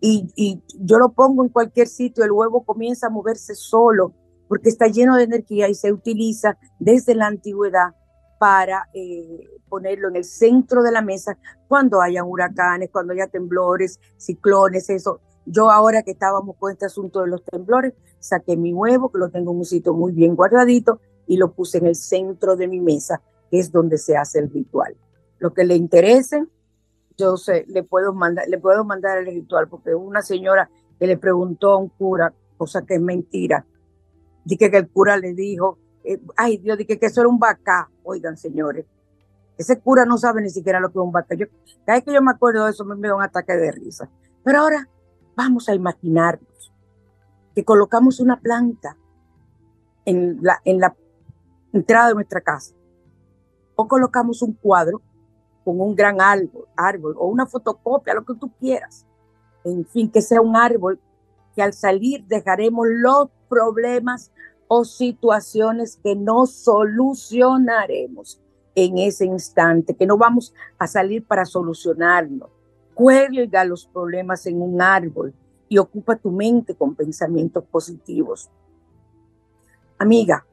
Y, 0.00 0.62
yo 0.78 0.98
lo 0.98 1.08
pongo 1.08 1.42
en 1.42 1.48
cualquier 1.48 1.88
sitio, 1.88 2.24
el 2.24 2.30
huevo 2.30 2.64
comienza 2.64 3.08
a 3.08 3.10
moverse 3.10 3.56
solo 3.56 4.14
porque 4.46 4.68
está 4.68 4.86
lleno 4.86 5.16
de 5.16 5.24
energía 5.24 5.68
y 5.68 5.74
se 5.74 5.92
utiliza 5.92 6.56
desde 6.78 7.16
la 7.16 7.26
antigüedad 7.26 7.94
para 8.38 8.88
eh, 8.94 9.44
ponerlo 9.68 10.08
en 10.08 10.16
el 10.16 10.24
centro 10.24 10.82
de 10.82 10.92
la 10.92 11.02
mesa 11.02 11.36
cuando 11.66 12.00
haya 12.00 12.22
huracanes, 12.22 12.90
cuando 12.92 13.12
haya 13.12 13.26
temblores, 13.26 13.98
ciclones, 14.16 14.88
eso. 14.88 15.20
Yo 15.44 15.70
ahora 15.70 16.04
que 16.04 16.12
estábamos 16.12 16.56
con 16.56 16.70
este 16.70 16.86
asunto 16.86 17.20
de 17.22 17.26
los 17.26 17.44
temblores, 17.44 17.94
saqué 18.20 18.56
mi 18.56 18.72
huevo, 18.72 19.10
que 19.10 19.18
lo 19.18 19.30
tengo 19.30 19.50
en 19.50 19.58
un 19.58 19.64
sitio 19.64 19.92
muy 19.94 20.12
bien 20.12 20.36
guardadito, 20.36 21.00
y 21.26 21.36
lo 21.36 21.52
puse 21.52 21.78
en 21.78 21.86
el 21.86 21.96
centro 21.96 22.54
de 22.56 22.68
mi 22.68 22.80
mesa, 22.80 23.20
que 23.50 23.58
es 23.58 23.72
donde 23.72 23.98
se 23.98 24.16
hace 24.16 24.38
el 24.38 24.50
ritual. 24.50 24.96
Lo 25.38 25.54
que 25.54 25.64
le 25.64 25.76
interese, 25.76 26.46
yo 27.16 27.36
sé, 27.36 27.64
le 27.68 27.82
puedo 27.82 28.12
mandar, 28.12 28.46
le 28.48 28.58
puedo 28.58 28.84
mandar 28.84 29.18
el 29.18 29.26
ritual, 29.26 29.68
porque 29.68 29.94
una 29.94 30.22
señora 30.22 30.70
que 30.98 31.06
le 31.06 31.16
preguntó 31.16 31.72
a 31.72 31.76
un 31.78 31.88
cura, 31.88 32.32
cosa 32.56 32.84
que 32.84 32.94
es 32.94 33.00
mentira, 33.00 33.64
dije 34.44 34.70
que 34.70 34.78
el 34.78 34.88
cura 34.88 35.16
le 35.16 35.34
dijo, 35.34 35.78
eh, 36.04 36.20
ay 36.36 36.58
Dios, 36.58 36.78
dije 36.78 36.98
que 36.98 37.06
eso 37.06 37.20
era 37.20 37.28
un 37.28 37.38
vaca, 37.38 37.90
oigan 38.02 38.36
señores, 38.36 38.86
ese 39.58 39.80
cura 39.80 40.04
no 40.04 40.16
sabe 40.18 40.40
ni 40.40 40.50
siquiera 40.50 40.78
lo 40.78 40.88
que 40.88 40.98
es 40.98 41.04
un 41.04 41.10
vaca. 41.10 41.34
Yo, 41.34 41.46
cada 41.84 41.98
vez 41.98 42.04
que 42.04 42.14
yo 42.14 42.22
me 42.22 42.30
acuerdo 42.30 42.64
de 42.64 42.70
eso 42.70 42.84
me 42.84 43.08
da 43.08 43.16
un 43.16 43.22
ataque 43.22 43.54
de 43.54 43.72
risa. 43.72 44.08
Pero 44.44 44.60
ahora 44.60 44.88
vamos 45.36 45.68
a 45.68 45.74
imaginarnos 45.74 46.72
que 47.54 47.64
colocamos 47.64 48.20
una 48.20 48.40
planta 48.40 48.96
en 50.04 50.38
la, 50.42 50.60
en 50.64 50.78
la 50.78 50.96
entrada 51.72 52.08
de 52.08 52.14
nuestra 52.14 52.40
casa 52.40 52.74
o 53.74 53.88
colocamos 53.88 54.42
un 54.42 54.52
cuadro 54.52 55.02
con 55.68 55.82
un 55.82 55.94
gran 55.94 56.18
árbol, 56.18 56.64
árbol 56.74 57.14
o 57.18 57.26
una 57.26 57.44
fotocopia, 57.44 58.14
lo 58.14 58.24
que 58.24 58.32
tú 58.36 58.50
quieras. 58.58 59.04
En 59.64 59.84
fin, 59.84 60.10
que 60.10 60.22
sea 60.22 60.40
un 60.40 60.56
árbol 60.56 60.98
que 61.54 61.60
al 61.60 61.74
salir 61.74 62.24
dejaremos 62.24 62.86
los 62.88 63.28
problemas 63.50 64.32
o 64.66 64.86
situaciones 64.86 66.00
que 66.02 66.16
no 66.16 66.46
solucionaremos 66.46 68.40
en 68.74 68.96
ese 68.96 69.26
instante, 69.26 69.94
que 69.94 70.06
no 70.06 70.16
vamos 70.16 70.54
a 70.78 70.86
salir 70.86 71.26
para 71.26 71.44
solucionarlo. 71.44 72.48
Cuelga 72.94 73.62
los 73.66 73.84
problemas 73.84 74.46
en 74.46 74.62
un 74.62 74.80
árbol 74.80 75.34
y 75.68 75.76
ocupa 75.76 76.16
tu 76.16 76.30
mente 76.30 76.74
con 76.76 76.94
pensamientos 76.94 77.62
positivos. 77.64 78.48
Amiga, 79.98 80.46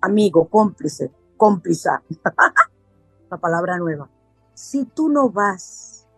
amigo, 0.00 0.48
cómplice, 0.48 1.12
cómplice, 1.36 1.88
la 3.30 3.36
palabra 3.36 3.78
nueva 3.78 4.08
si 4.56 4.86
tú 4.86 5.10
no 5.10 5.28
vas 5.28 6.08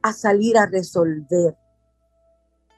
a 0.00 0.14
salir 0.14 0.56
a 0.56 0.64
resolver 0.64 1.54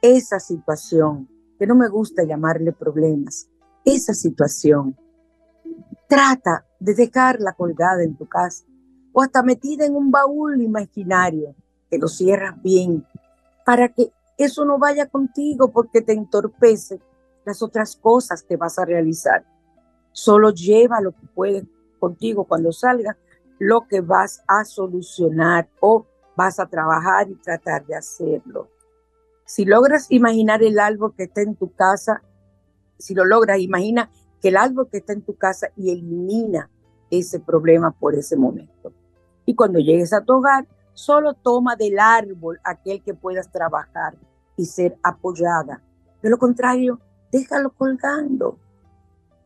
esa 0.03 0.41
situación, 0.41 1.29
que 1.61 1.67
no 1.67 1.77
me 1.77 1.89
gusta 1.89 2.25
llamarle 2.25 2.73
problemas, 2.73 3.49
esa 3.85 4.15
situación, 4.15 4.97
trata 6.09 6.67
de 6.81 6.95
dejarla 6.95 7.53
colgada 7.53 8.03
en 8.03 8.17
tu 8.17 8.27
casa 8.27 8.65
o 9.13 9.23
hasta 9.23 9.45
metida 9.45 9.87
en 9.87 9.95
un 9.95 10.11
baúl 10.11 10.61
imaginario 10.61 11.55
que 11.89 11.99
lo 11.99 12.09
cierras 12.09 12.61
bien 12.61 13.07
para 13.65 13.91
que 13.91 14.11
eso 14.37 14.65
no 14.65 14.77
vaya 14.81 15.07
contigo 15.07 15.71
porque 15.71 16.03
te 16.03 16.15
entorpece 16.15 17.01
las 17.45 17.63
otras 17.63 17.95
cosas 17.95 18.43
que 18.43 18.57
vas 18.57 18.77
a 18.81 18.85
realizar. 18.85 19.45
Solo 20.11 20.51
lleva 20.51 21.01
lo 21.01 21.13
que 21.13 21.29
puedes 21.33 21.65
contigo 22.01 22.43
cuando 22.43 22.73
salgas 22.73 23.17
lo 23.61 23.87
que 23.87 24.01
vas 24.01 24.43
a 24.49 24.65
solucionar 24.65 25.69
o 25.81 26.07
vas 26.35 26.59
a 26.59 26.67
trabajar 26.67 27.31
y 27.31 27.35
tratar 27.35 27.85
de 27.85 27.95
hacerlo. 27.95 28.71
Si 29.45 29.67
logras 29.67 30.07
imaginar 30.11 30.63
el 30.63 30.79
árbol 30.79 31.15
que 31.15 31.25
está 31.25 31.43
en 31.43 31.55
tu 31.55 31.71
casa, 31.75 32.23
si 32.99 33.15
lo 33.15 33.27
logras, 33.27 33.59
imagina 33.59 34.11
que 34.41 34.49
el 34.49 34.57
árbol 34.57 34.89
que 34.91 34.99
está 34.99 35.13
en 35.13 35.21
tu 35.21 35.37
casa 35.37 35.69
y 35.77 35.91
elimina 35.91 36.71
ese 37.11 37.39
problema 37.39 37.91
por 37.91 38.15
ese 38.15 38.35
momento. 38.35 38.95
Y 39.45 39.55
cuando 39.55 39.79
llegues 39.79 40.15
a 40.15 40.25
tu 40.25 40.39
hogar, 40.39 40.67
solo 40.95 41.35
toma 41.35 41.77
del 41.77 41.99
árbol 41.99 42.59
aquel 42.65 43.03
que 43.03 43.13
puedas 43.13 43.53
trabajar 43.53 44.17
y 44.57 44.65
ser 44.65 44.97
apoyada. 45.03 45.83
De 46.23 46.31
lo 46.31 46.39
contrario, 46.39 46.99
déjalo 47.31 47.73
colgando. 47.73 48.59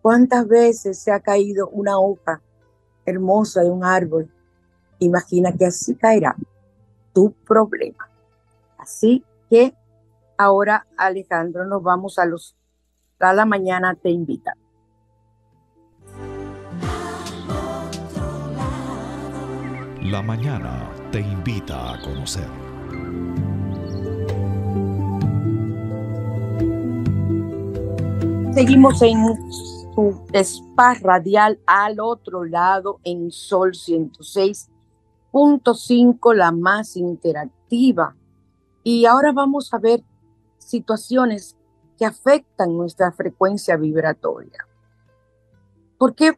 ¿Cuántas 0.02 0.46
veces 0.46 1.00
se 1.00 1.10
ha 1.10 1.18
caído 1.18 1.68
una 1.70 1.98
hoja 1.98 2.42
hermosa 3.06 3.62
de 3.62 3.70
un 3.70 3.84
árbol, 3.84 4.30
imagina 4.98 5.52
que 5.52 5.66
así 5.66 5.94
caerá 5.94 6.36
tu 7.12 7.32
problema. 7.32 8.08
Así 8.78 9.24
que 9.48 9.74
ahora, 10.36 10.86
Alejandro, 10.96 11.64
nos 11.64 11.82
vamos 11.82 12.18
a 12.18 12.26
los 12.26 12.56
a 13.20 13.32
la 13.32 13.46
mañana 13.46 13.94
te 13.94 14.10
invita. 14.10 14.54
La 20.02 20.20
mañana 20.20 20.90
te 21.10 21.20
invita 21.20 21.94
a 21.94 22.00
conocer. 22.02 22.44
Seguimos 28.52 29.00
en 29.00 29.24
su 29.94 30.26
spa 30.32 30.94
radial 30.94 31.60
al 31.66 32.00
otro 32.00 32.44
lado 32.44 33.00
en 33.04 33.30
Sol 33.30 33.72
106.5, 33.72 36.34
la 36.34 36.50
más 36.52 36.96
interactiva. 36.96 38.16
Y 38.82 39.04
ahora 39.06 39.32
vamos 39.32 39.72
a 39.72 39.78
ver 39.78 40.02
situaciones 40.58 41.56
que 41.96 42.04
afectan 42.04 42.76
nuestra 42.76 43.12
frecuencia 43.12 43.76
vibratoria. 43.76 44.66
¿Por 45.96 46.16
qué 46.16 46.36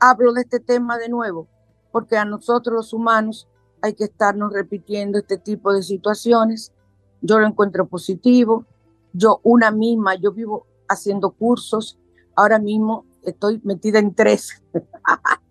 hablo 0.00 0.32
de 0.32 0.40
este 0.42 0.60
tema 0.60 0.98
de 0.98 1.10
nuevo? 1.10 1.46
Porque 1.92 2.16
a 2.16 2.24
nosotros 2.24 2.74
los 2.74 2.94
humanos 2.94 3.48
hay 3.82 3.94
que 3.94 4.04
estarnos 4.04 4.52
repitiendo 4.52 5.18
este 5.18 5.38
tipo 5.38 5.72
de 5.72 5.82
situaciones. 5.82 6.72
Yo 7.20 7.38
lo 7.38 7.46
encuentro 7.46 7.86
positivo. 7.86 8.64
Yo 9.12 9.40
una 9.42 9.70
misma, 9.70 10.14
yo 10.14 10.32
vivo 10.32 10.66
haciendo 10.88 11.30
cursos. 11.30 11.98
Ahora 12.38 12.60
mismo 12.60 13.04
estoy 13.24 13.60
metida 13.64 13.98
en 13.98 14.14
tres. 14.14 14.62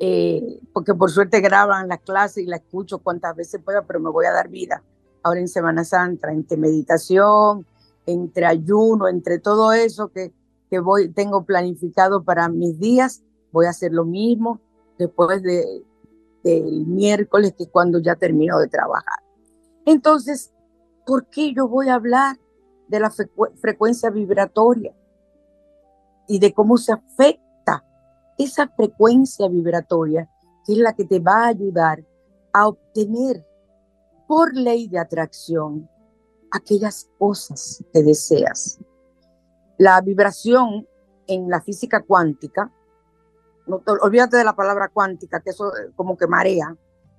Eh, 0.00 0.60
porque 0.72 0.92
por 0.92 1.08
suerte 1.08 1.40
graban 1.40 1.86
las 1.88 2.00
clases 2.00 2.42
y 2.42 2.46
la 2.46 2.56
escucho 2.56 2.98
cuantas 2.98 3.34
veces 3.36 3.62
pueda, 3.64 3.86
pero 3.86 4.00
me 4.00 4.10
voy 4.10 4.26
a 4.26 4.32
dar 4.32 4.48
vida 4.48 4.82
ahora 5.22 5.38
en 5.38 5.46
Semana 5.46 5.84
Santa, 5.84 6.32
entre 6.32 6.56
meditación, 6.56 7.64
entre 8.04 8.44
ayuno, 8.44 9.06
entre 9.06 9.38
todo 9.38 9.72
eso 9.72 10.08
que, 10.08 10.34
que 10.68 10.80
voy, 10.80 11.10
tengo 11.10 11.44
planificado 11.44 12.24
para 12.24 12.48
mis 12.48 12.78
días, 12.80 13.22
voy 13.52 13.66
a 13.66 13.70
hacer 13.70 13.92
lo 13.92 14.04
mismo 14.04 14.60
después 14.98 15.42
de, 15.44 15.64
del 16.42 16.86
miércoles, 16.86 17.54
que 17.56 17.62
es 17.62 17.70
cuando 17.70 18.00
ya 18.00 18.16
termino 18.16 18.58
de 18.58 18.66
trabajar. 18.66 19.20
Entonces, 19.86 20.52
¿por 21.06 21.28
qué 21.28 21.54
yo 21.54 21.68
voy 21.68 21.88
a 21.88 21.94
hablar 21.94 22.36
de 22.88 22.98
la 22.98 23.12
frecuencia 23.60 24.10
vibratoria 24.10 24.92
y 26.26 26.38
de 26.38 26.52
cómo 26.52 26.76
se 26.76 26.92
afecta 26.92 27.84
esa 28.38 28.68
frecuencia 28.68 29.48
vibratoria, 29.48 30.28
que 30.66 30.72
es 30.72 30.78
la 30.78 30.94
que 30.94 31.04
te 31.04 31.20
va 31.20 31.44
a 31.44 31.48
ayudar 31.48 32.04
a 32.52 32.68
obtener 32.68 33.46
por 34.26 34.54
ley 34.54 34.88
de 34.88 34.98
atracción 34.98 35.88
aquellas 36.50 37.08
cosas 37.18 37.84
que 37.92 38.02
deseas. 38.02 38.78
La 39.76 40.00
vibración 40.00 40.86
en 41.26 41.48
la 41.48 41.60
física 41.60 42.02
cuántica, 42.02 42.72
no, 43.66 43.82
olvídate 44.02 44.36
de 44.36 44.44
la 44.44 44.54
palabra 44.54 44.88
cuántica, 44.88 45.40
que 45.40 45.50
eso 45.50 45.72
como 45.96 46.16
que 46.16 46.26
marea, 46.26 46.76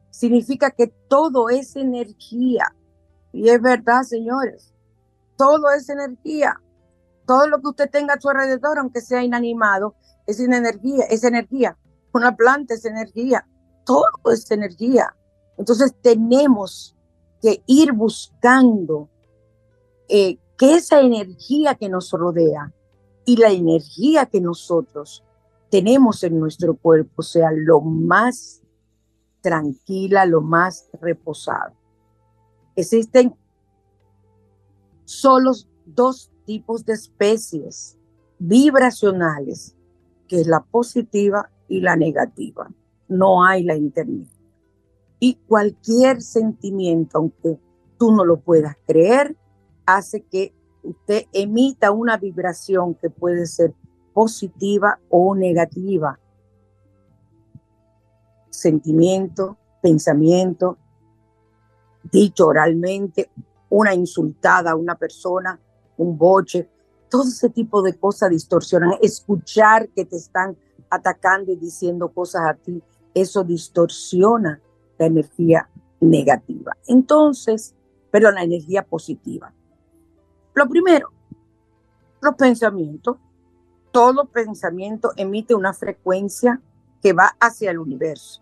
significa 0.09 0.71
que 0.71 0.87
todo 1.09 1.49
es 1.49 1.75
energía. 1.75 2.73
Y 3.33 3.49
es 3.49 3.61
verdad, 3.61 4.03
señores, 4.03 4.73
todo 5.37 5.69
es 5.71 5.89
energía. 5.89 6.61
Todo 7.25 7.47
lo 7.47 7.61
que 7.61 7.69
usted 7.69 7.89
tenga 7.89 8.15
a 8.15 8.19
su 8.19 8.29
alrededor, 8.29 8.77
aunque 8.77 9.01
sea 9.01 9.23
inanimado, 9.23 9.95
es 10.27 10.39
energía, 10.39 11.05
es 11.05 11.23
energía. 11.23 11.77
Una 12.13 12.35
planta 12.35 12.73
es 12.73 12.85
energía. 12.85 13.47
Todo 13.85 14.31
es 14.31 14.49
energía. 14.51 15.15
Entonces 15.57 15.93
tenemos 16.01 16.95
que 17.41 17.63
ir 17.67 17.93
buscando 17.93 19.09
eh, 20.07 20.37
que 20.57 20.75
esa 20.75 21.01
energía 21.01 21.75
que 21.75 21.89
nos 21.89 22.11
rodea 22.11 22.73
y 23.25 23.37
la 23.37 23.49
energía 23.49 24.27
que 24.27 24.39
nosotros 24.39 25.23
tenemos 25.69 26.23
en 26.23 26.39
nuestro 26.39 26.75
cuerpo 26.75 27.21
sea 27.21 27.49
lo 27.51 27.81
más 27.81 28.61
tranquila, 29.41 30.25
lo 30.25 30.41
más 30.41 30.89
reposado. 31.01 31.73
Existen 32.75 33.35
solo 35.05 35.51
dos 35.85 36.31
tipos 36.45 36.85
de 36.85 36.93
especies 36.93 37.97
vibracionales, 38.39 39.75
que 40.27 40.41
es 40.41 40.47
la 40.47 40.61
positiva 40.61 41.49
y 41.67 41.81
la 41.81 41.95
negativa. 41.95 42.69
No 43.07 43.43
hay 43.43 43.63
la 43.63 43.75
intermedia. 43.75 44.31
Y 45.19 45.35
cualquier 45.47 46.21
sentimiento, 46.21 47.17
aunque 47.17 47.59
tú 47.97 48.11
no 48.11 48.25
lo 48.25 48.39
puedas 48.39 48.75
creer, 48.85 49.35
hace 49.85 50.21
que 50.21 50.53
usted 50.83 51.25
emita 51.33 51.91
una 51.91 52.17
vibración 52.17 52.95
que 52.95 53.09
puede 53.09 53.45
ser 53.45 53.73
positiva 54.13 54.99
o 55.09 55.35
negativa. 55.35 56.19
Sentimiento, 58.49 59.57
pensamiento, 59.81 60.77
dicho 62.11 62.47
oralmente, 62.47 63.29
una 63.69 63.93
insultada 63.93 64.71
a 64.71 64.75
una 64.75 64.95
persona, 64.95 65.59
un 65.97 66.17
boche, 66.17 66.69
todo 67.09 67.23
ese 67.23 67.49
tipo 67.49 67.81
de 67.81 67.93
cosas 67.93 68.29
distorsionan. 68.29 68.93
Escuchar 69.01 69.89
que 69.89 70.05
te 70.05 70.17
están 70.17 70.57
atacando 70.89 71.51
y 71.51 71.55
diciendo 71.55 72.09
cosas 72.09 72.43
a 72.47 72.53
ti, 72.53 72.81
eso 73.13 73.43
distorsiona 73.43 74.59
la 74.97 75.05
energía 75.05 75.69
negativa. 75.99 76.75
Entonces, 76.87 77.73
pero 78.11 78.31
la 78.31 78.43
energía 78.43 78.83
positiva. 78.83 79.53
Lo 80.53 80.67
primero, 80.67 81.11
los 82.21 82.35
pensamientos. 82.35 83.17
Todo 83.91 84.25
pensamiento 84.25 85.13
emite 85.15 85.55
una 85.55 85.73
frecuencia 85.73 86.61
que 87.01 87.13
va 87.13 87.35
hacia 87.39 87.71
el 87.71 87.79
universo. 87.79 88.41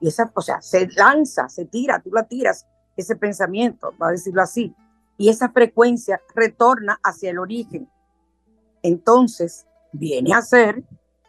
Y 0.00 0.08
esa, 0.08 0.30
o 0.34 0.40
sea, 0.40 0.62
se 0.62 0.88
lanza, 0.96 1.48
se 1.48 1.66
tira, 1.66 2.00
tú 2.00 2.10
la 2.12 2.22
tiras, 2.22 2.66
ese 2.96 3.16
pensamiento, 3.16 3.92
va 4.00 4.08
a 4.08 4.12
decirlo 4.12 4.42
así. 4.42 4.74
Y 5.16 5.28
esa 5.28 5.50
frecuencia 5.50 6.20
retorna 6.34 6.98
hacia 7.02 7.30
el 7.30 7.38
origen. 7.38 7.88
Entonces, 8.82 9.66
viene 9.92 10.34
a 10.34 10.42
ser 10.42 10.84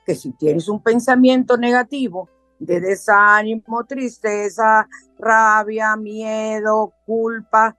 que 0.06 0.16
si 0.16 0.32
tienes 0.34 0.68
un 0.68 0.82
pensamiento 0.82 1.58
negativo 1.58 2.30
de 2.60 2.80
desánimo, 2.80 3.86
tristeza, 3.86 4.88
rabia, 5.18 5.96
miedo, 5.96 6.94
culpa, 7.06 7.76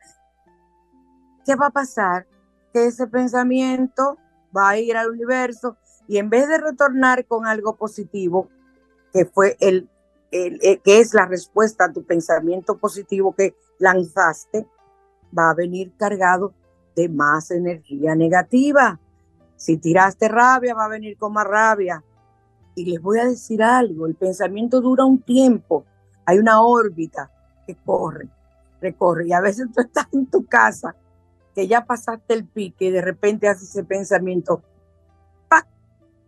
¿qué 1.45 1.57
va 1.57 1.67
a 1.67 1.71
pasar? 1.71 2.27
que 2.73 2.87
ese 2.87 3.07
pensamiento 3.07 4.19
va 4.57 4.71
a 4.71 4.79
ir 4.79 4.97
al 4.97 5.11
universo 5.11 5.77
y 6.07 6.19
en 6.19 6.31
vez 6.31 6.49
de 6.49 6.59
retornar 6.59 7.27
con 7.27 7.47
algo 7.47 7.77
positivo, 7.77 8.49
que 9.13 9.27
fue 9.27 9.57
el, 9.61 9.89
eh, 10.31 10.79
que 10.83 11.01
es 11.01 11.15
la 11.15 11.27
respuesta 11.27 11.85
a 11.85 11.93
tu 11.93 12.05
pensamiento 12.05 12.79
positivo 12.79 13.35
que 13.35 13.55
lanzaste, 13.79 14.67
va 15.37 15.51
a 15.51 15.55
venir 15.55 15.93
cargado 15.97 16.53
de 16.95 17.09
más 17.09 17.51
energía 17.51 18.15
negativa. 18.15 18.99
Si 19.57 19.77
tiraste 19.77 20.29
rabia, 20.29 20.75
va 20.75 20.85
a 20.87 20.89
venir 20.89 21.17
con 21.17 21.33
más 21.33 21.47
rabia. 21.47 22.03
Y 22.75 22.85
les 22.85 23.01
voy 23.01 23.19
a 23.19 23.25
decir 23.25 23.63
algo, 23.63 24.07
el 24.07 24.15
pensamiento 24.15 24.81
dura 24.81 25.05
un 25.05 25.21
tiempo, 25.21 25.85
hay 26.25 26.39
una 26.39 26.63
órbita 26.63 27.31
que 27.67 27.75
corre, 27.75 28.29
recorre, 28.81 29.27
y 29.27 29.33
a 29.33 29.41
veces 29.41 29.67
tú 29.75 29.81
estás 29.81 30.07
en 30.13 30.27
tu 30.27 30.47
casa 30.47 30.95
que 31.55 31.67
ya 31.67 31.85
pasaste 31.85 32.35
el 32.35 32.47
pique 32.47 32.85
y 32.85 32.91
de 32.93 33.03
repente 33.03 33.49
haces 33.49 33.71
ese 33.71 33.83
pensamiento, 33.83 34.63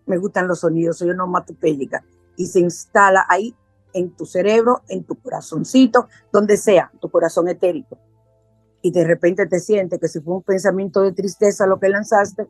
me 0.06 0.18
gustan 0.18 0.48
los 0.48 0.60
sonidos, 0.60 0.98
soy 0.98 1.10
onomatopéyica, 1.10 2.02
y 2.36 2.46
se 2.46 2.58
instala 2.58 3.24
ahí 3.28 3.54
en 3.92 4.10
tu 4.10 4.26
cerebro, 4.26 4.82
en 4.88 5.04
tu 5.04 5.14
corazoncito, 5.14 6.08
donde 6.32 6.56
sea, 6.56 6.90
tu 7.00 7.08
corazón 7.10 7.48
etérico. 7.48 7.96
Y 8.82 8.90
de 8.92 9.04
repente 9.04 9.46
te 9.46 9.60
sientes 9.60 9.98
que 10.00 10.08
si 10.08 10.20
fue 10.20 10.36
un 10.36 10.42
pensamiento 10.42 11.02
de 11.02 11.12
tristeza 11.12 11.66
lo 11.66 11.78
que 11.78 11.88
lanzaste, 11.88 12.46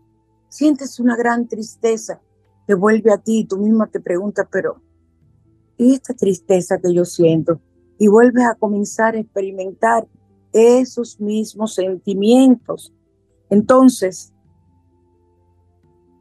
sientes 0.49 1.01
una 1.01 1.17
gran 1.17 1.49
tristeza 1.49 2.21
que 2.67 2.75
vuelve 2.75 3.13
a 3.13 3.19
ti 3.19 3.41
y 3.41 3.45
tú 3.47 3.59
misma 3.59 3.89
te 3.89 4.01
preguntas, 4.01 4.47
pero 4.51 4.81
¿y 5.77 5.95
esta 5.95 6.15
tristeza 6.15 6.79
que 6.79 6.93
yo 6.95 7.05
siento? 7.05 7.61
Y 7.99 8.09
vuelves 8.09 8.45
a 8.45 8.55
comenzar 8.55 9.15
a 9.15 9.19
experimentar 9.19 10.07
esos 10.53 11.21
mismos 11.21 11.75
sentimientos. 11.75 12.93
Entonces, 13.49 14.33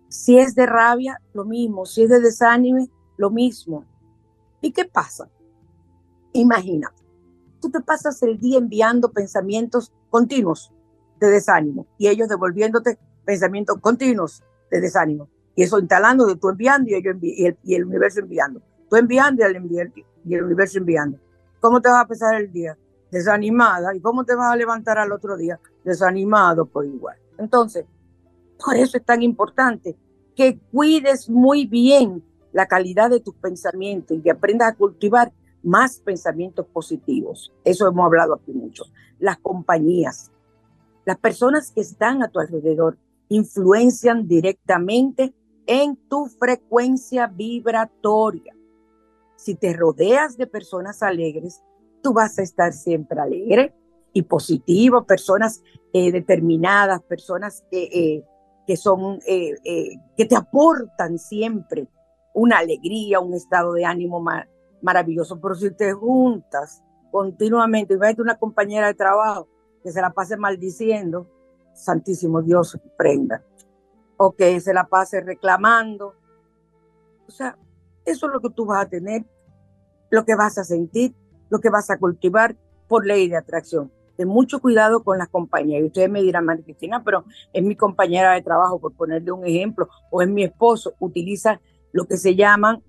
si 0.09 0.39
es 0.39 0.55
de 0.55 0.65
rabia, 0.65 1.21
lo 1.33 1.45
mismo, 1.45 1.85
si 1.85 2.03
es 2.03 2.09
de 2.09 2.19
desánimo, 2.19 2.87
lo 3.17 3.29
mismo. 3.29 3.85
¿Y 4.61 4.71
qué 4.71 4.85
pasa? 4.85 5.29
Imagina, 6.33 6.91
te 7.71 7.81
pasas 7.81 8.21
el 8.23 8.37
día 8.37 8.57
enviando 8.57 9.11
pensamientos 9.11 9.91
continuos 10.09 10.71
de 11.19 11.29
desánimo 11.29 11.87
y 11.97 12.07
ellos 12.07 12.29
devolviéndote 12.29 12.97
pensamientos 13.25 13.77
continuos 13.79 14.43
de 14.71 14.81
desánimo. 14.81 15.29
Y 15.55 15.63
eso 15.63 15.79
instalando 15.79 16.25
de 16.25 16.35
tú 16.35 16.49
enviando 16.49 16.89
y, 16.89 16.95
ellos 16.95 17.15
el, 17.21 17.57
y 17.63 17.75
el 17.75 17.85
universo 17.85 18.21
enviando. 18.21 18.61
Tú 18.89 18.95
enviando 18.95 19.41
y 19.41 19.45
el, 19.45 19.93
y 20.25 20.35
el 20.35 20.43
universo 20.43 20.77
enviando. 20.77 21.19
¿Cómo 21.59 21.81
te 21.81 21.89
va 21.89 22.01
a 22.01 22.07
pasar 22.07 22.35
el 22.35 22.51
día? 22.51 22.77
desanimada, 23.11 23.95
¿y 23.95 23.99
cómo 23.99 24.23
te 24.23 24.35
vas 24.35 24.51
a 24.51 24.55
levantar 24.55 24.97
al 24.97 25.11
otro 25.11 25.37
día? 25.37 25.59
Desanimado 25.83 26.65
por 26.65 26.85
igual. 26.85 27.17
Entonces, 27.37 27.85
por 28.63 28.75
eso 28.75 28.97
es 28.97 29.05
tan 29.05 29.21
importante 29.21 29.97
que 30.35 30.59
cuides 30.71 31.29
muy 31.29 31.65
bien 31.65 32.23
la 32.51 32.67
calidad 32.67 33.09
de 33.09 33.19
tus 33.19 33.35
pensamientos 33.35 34.17
y 34.17 34.21
que 34.21 34.31
aprendas 34.31 34.73
a 34.73 34.75
cultivar 34.75 35.31
más 35.63 35.99
pensamientos 35.99 36.65
positivos. 36.67 37.51
Eso 37.63 37.87
hemos 37.87 38.05
hablado 38.05 38.35
aquí 38.35 38.51
mucho. 38.51 38.85
Las 39.19 39.37
compañías, 39.37 40.31
las 41.05 41.17
personas 41.17 41.71
que 41.71 41.81
están 41.81 42.23
a 42.23 42.29
tu 42.29 42.39
alrededor 42.39 42.97
influencian 43.29 44.27
directamente 44.27 45.33
en 45.67 45.95
tu 46.07 46.25
frecuencia 46.25 47.27
vibratoria. 47.27 48.55
Si 49.35 49.55
te 49.55 49.73
rodeas 49.73 50.35
de 50.37 50.47
personas 50.47 51.03
alegres, 51.03 51.61
tú 52.01 52.13
vas 52.13 52.39
a 52.39 52.41
estar 52.41 52.73
siempre 52.73 53.19
alegre 53.19 53.73
y 54.13 54.23
positivo, 54.23 55.03
personas 55.03 55.61
eh, 55.93 56.11
determinadas, 56.11 57.01
personas 57.03 57.63
eh, 57.71 58.23
que 58.65 58.77
son, 58.77 59.19
eh, 59.27 59.55
que 60.17 60.25
te 60.25 60.35
aportan 60.35 61.19
siempre 61.19 61.87
una 62.33 62.59
alegría, 62.59 63.19
un 63.19 63.33
estado 63.33 63.73
de 63.73 63.85
ánimo 63.85 64.23
maravilloso. 64.81 65.39
Pero 65.39 65.55
si 65.55 65.71
te 65.71 65.93
juntas 65.93 66.83
continuamente, 67.11 67.93
imagínate 67.93 68.21
una 68.21 68.37
compañera 68.37 68.87
de 68.87 68.93
trabajo 68.93 69.47
que 69.83 69.91
se 69.91 70.01
la 70.01 70.11
pase 70.11 70.37
maldiciendo, 70.37 71.27
Santísimo 71.73 72.41
Dios 72.41 72.77
prenda, 72.97 73.43
o 74.17 74.33
que 74.33 74.59
se 74.59 74.73
la 74.73 74.85
pase 74.85 75.21
reclamando. 75.21 76.15
O 77.27 77.31
sea, 77.31 77.57
eso 78.05 78.27
es 78.27 78.33
lo 78.33 78.41
que 78.41 78.49
tú 78.49 78.65
vas 78.65 78.85
a 78.85 78.89
tener, 78.89 79.25
lo 80.09 80.25
que 80.25 80.35
vas 80.35 80.57
a 80.57 80.63
sentir, 80.63 81.15
lo 81.49 81.59
que 81.59 81.69
vas 81.69 81.89
a 81.89 81.97
cultivar 81.97 82.55
por 82.87 83.05
ley 83.05 83.29
de 83.29 83.37
atracción. 83.37 83.91
Ten 84.17 84.27
mucho 84.27 84.59
cuidado 84.59 85.03
con 85.03 85.17
las 85.17 85.29
compañeras. 85.29 85.83
Y 85.83 85.87
ustedes 85.87 86.09
me 86.09 86.21
dirán, 86.21 86.43
María 86.43 86.65
Cristina, 86.65 87.03
pero 87.03 87.23
es 87.53 87.63
mi 87.63 87.75
compañera 87.75 88.33
de 88.33 88.41
trabajo, 88.41 88.79
por 88.79 88.93
ponerle 88.93 89.31
un 89.31 89.45
ejemplo, 89.45 89.87
o 90.11 90.21
es 90.21 90.27
mi 90.27 90.43
esposo, 90.43 90.93
utiliza 90.99 91.61
lo 91.93 92.05
que 92.05 92.17
se 92.17 92.35
llaman, 92.35 92.83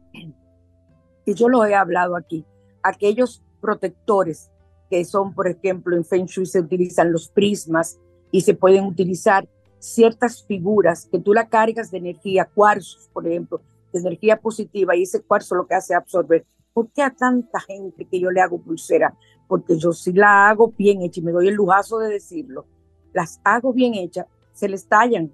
yo 1.34 1.48
lo 1.48 1.64
he 1.64 1.74
hablado 1.74 2.16
aquí, 2.16 2.44
aquellos 2.82 3.42
protectores 3.60 4.50
que 4.90 5.04
son, 5.04 5.34
por 5.34 5.46
ejemplo, 5.46 5.96
en 5.96 6.04
Feng 6.04 6.26
Shui 6.26 6.46
se 6.46 6.60
utilizan 6.60 7.12
los 7.12 7.28
prismas 7.28 8.00
y 8.32 8.40
se 8.40 8.54
pueden 8.54 8.84
utilizar 8.84 9.48
ciertas 9.78 10.44
figuras 10.44 11.06
que 11.06 11.18
tú 11.18 11.32
la 11.32 11.48
cargas 11.48 11.90
de 11.90 11.98
energía, 11.98 12.50
cuarzos, 12.52 13.08
por 13.12 13.26
ejemplo, 13.26 13.60
de 13.92 14.00
energía 14.00 14.36
positiva, 14.36 14.96
y 14.96 15.02
ese 15.02 15.22
cuarzo 15.22 15.54
lo 15.54 15.66
que 15.66 15.74
hace 15.74 15.94
absorber. 15.94 16.44
¿Por 16.72 16.90
qué 16.90 17.02
a 17.02 17.10
tanta 17.10 17.60
gente 17.60 18.04
que 18.04 18.20
yo 18.20 18.30
le 18.30 18.40
hago 18.40 18.60
pulsera? 18.60 19.16
Porque 19.48 19.76
yo 19.76 19.92
sí 19.92 20.12
la 20.12 20.48
hago 20.48 20.72
bien 20.76 21.02
hecha 21.02 21.20
y 21.20 21.24
me 21.24 21.32
doy 21.32 21.48
el 21.48 21.54
lujazo 21.54 21.98
de 21.98 22.12
decirlo. 22.12 22.66
Las 23.12 23.40
hago 23.44 23.72
bien 23.72 23.94
hechas, 23.94 24.26
se 24.52 24.68
les 24.68 24.86
tallan 24.86 25.32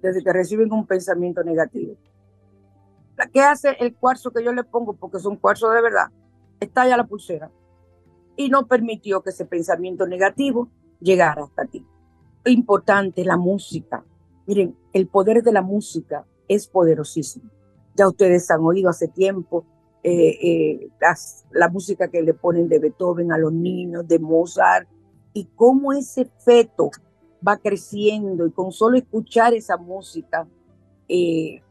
desde 0.00 0.22
que 0.22 0.32
reciben 0.32 0.72
un 0.72 0.86
pensamiento 0.86 1.42
negativo. 1.42 1.96
¿Qué 3.32 3.40
hace 3.40 3.76
el 3.80 3.94
cuarzo 3.94 4.32
que 4.32 4.44
yo 4.44 4.52
le 4.52 4.64
pongo? 4.64 4.94
Porque 4.94 5.18
es 5.18 5.24
un 5.24 5.36
cuarzo 5.36 5.70
de 5.70 5.82
verdad. 5.82 6.08
Estalla 6.60 6.96
la 6.96 7.06
pulsera 7.06 7.50
y 8.36 8.48
no 8.48 8.66
permitió 8.66 9.22
que 9.22 9.30
ese 9.30 9.44
pensamiento 9.44 10.06
negativo 10.06 10.68
llegara 11.00 11.44
hasta 11.44 11.64
ti. 11.66 11.86
Importante, 12.46 13.24
la 13.24 13.36
música. 13.36 14.04
Miren, 14.46 14.76
el 14.92 15.06
poder 15.06 15.42
de 15.42 15.52
la 15.52 15.62
música 15.62 16.26
es 16.48 16.66
poderosísimo. 16.66 17.50
Ya 17.96 18.08
ustedes 18.08 18.50
han 18.50 18.60
oído 18.60 18.90
hace 18.90 19.08
tiempo 19.08 19.64
eh, 20.02 20.38
eh, 20.42 20.88
la 21.52 21.68
música 21.68 22.08
que 22.08 22.22
le 22.22 22.34
ponen 22.34 22.68
de 22.68 22.78
Beethoven 22.78 23.32
a 23.32 23.38
los 23.38 23.52
niños, 23.52 24.06
de 24.06 24.18
Mozart, 24.18 24.88
y 25.32 25.46
cómo 25.54 25.92
ese 25.92 26.30
feto 26.44 26.90
va 27.46 27.56
creciendo 27.56 28.46
y 28.46 28.52
con 28.52 28.72
solo 28.72 28.96
escuchar 28.96 29.54
esa 29.54 29.76
música 29.76 30.46
eh, 31.08 31.62